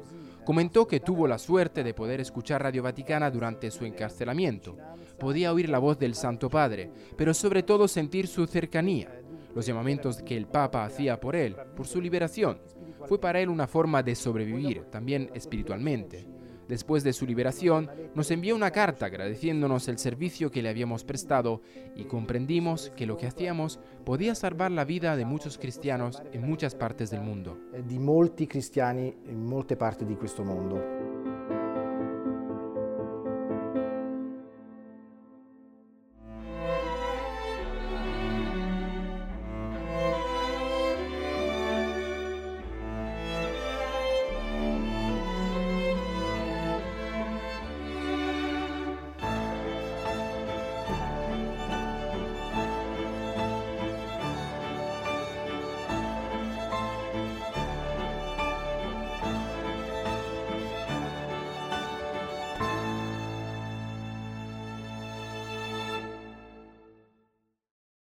Comentó 0.45 0.87
que 0.87 1.01
tuvo 1.01 1.27
la 1.27 1.39
suerte 1.39 1.85
de 1.85 1.95
poder 1.95 2.21
escuchar 2.21 2.63
Radio 2.63 2.83
Vaticana 2.83 3.31
durante 3.31 3.71
su 3.71 3.85
encarcelamiento. 3.85 4.77
Podía 5.19 5.53
oír 5.53 5.69
la 5.69 5.79
voz 5.79 5.99
del 5.99 6.15
Santo 6.15 6.49
Padre, 6.49 6.91
pero 7.17 7.35
sobre 7.35 7.63
todo 7.63 7.87
sentir 7.89 8.27
su 8.27 8.47
cercanía, 8.47 9.21
los 9.55 9.67
llamamientos 9.67 10.23
que 10.23 10.37
el 10.37 10.47
Papa 10.47 10.85
hacía 10.85 11.21
por 11.21 11.37
él, 11.37 11.57
por 11.77 11.87
su 11.87 12.01
liberación. 12.01 12.61
Fue 13.07 13.21
para 13.21 13.41
él 13.41 13.49
una 13.49 13.67
forma 13.67 14.03
de 14.03 14.15
sobrevivir, 14.15 14.85
también 14.85 15.31
espiritualmente. 15.35 16.27
Después 16.71 17.03
de 17.03 17.13
su 17.13 17.27
liberación, 17.27 17.91
nos 18.15 18.31
envió 18.31 18.55
una 18.55 18.71
carta 18.71 19.07
agradeciéndonos 19.07 19.89
el 19.89 19.99
servicio 19.99 20.53
que 20.53 20.63
le 20.63 20.69
habíamos 20.69 21.03
prestado 21.03 21.63
y 21.97 22.05
comprendimos 22.05 22.93
que 22.95 23.07
lo 23.07 23.17
que 23.17 23.27
hacíamos 23.27 23.81
podía 24.05 24.37
salvar 24.37 24.71
la 24.71 24.85
vida 24.85 25.17
de 25.17 25.25
muchos 25.25 25.59
cristianos 25.59 26.23
en 26.33 26.43
muchas 26.49 26.77
partes 26.77 27.11
del 27.11 27.23
mundo. 27.23 27.59
di 27.85 27.99
molti 27.99 28.47
cristiani 28.47 29.13
in 29.27 29.45
molte 29.45 29.75
parti 29.75 30.05
di 30.05 30.15
questo 30.15 30.45
mondo. 30.45 31.00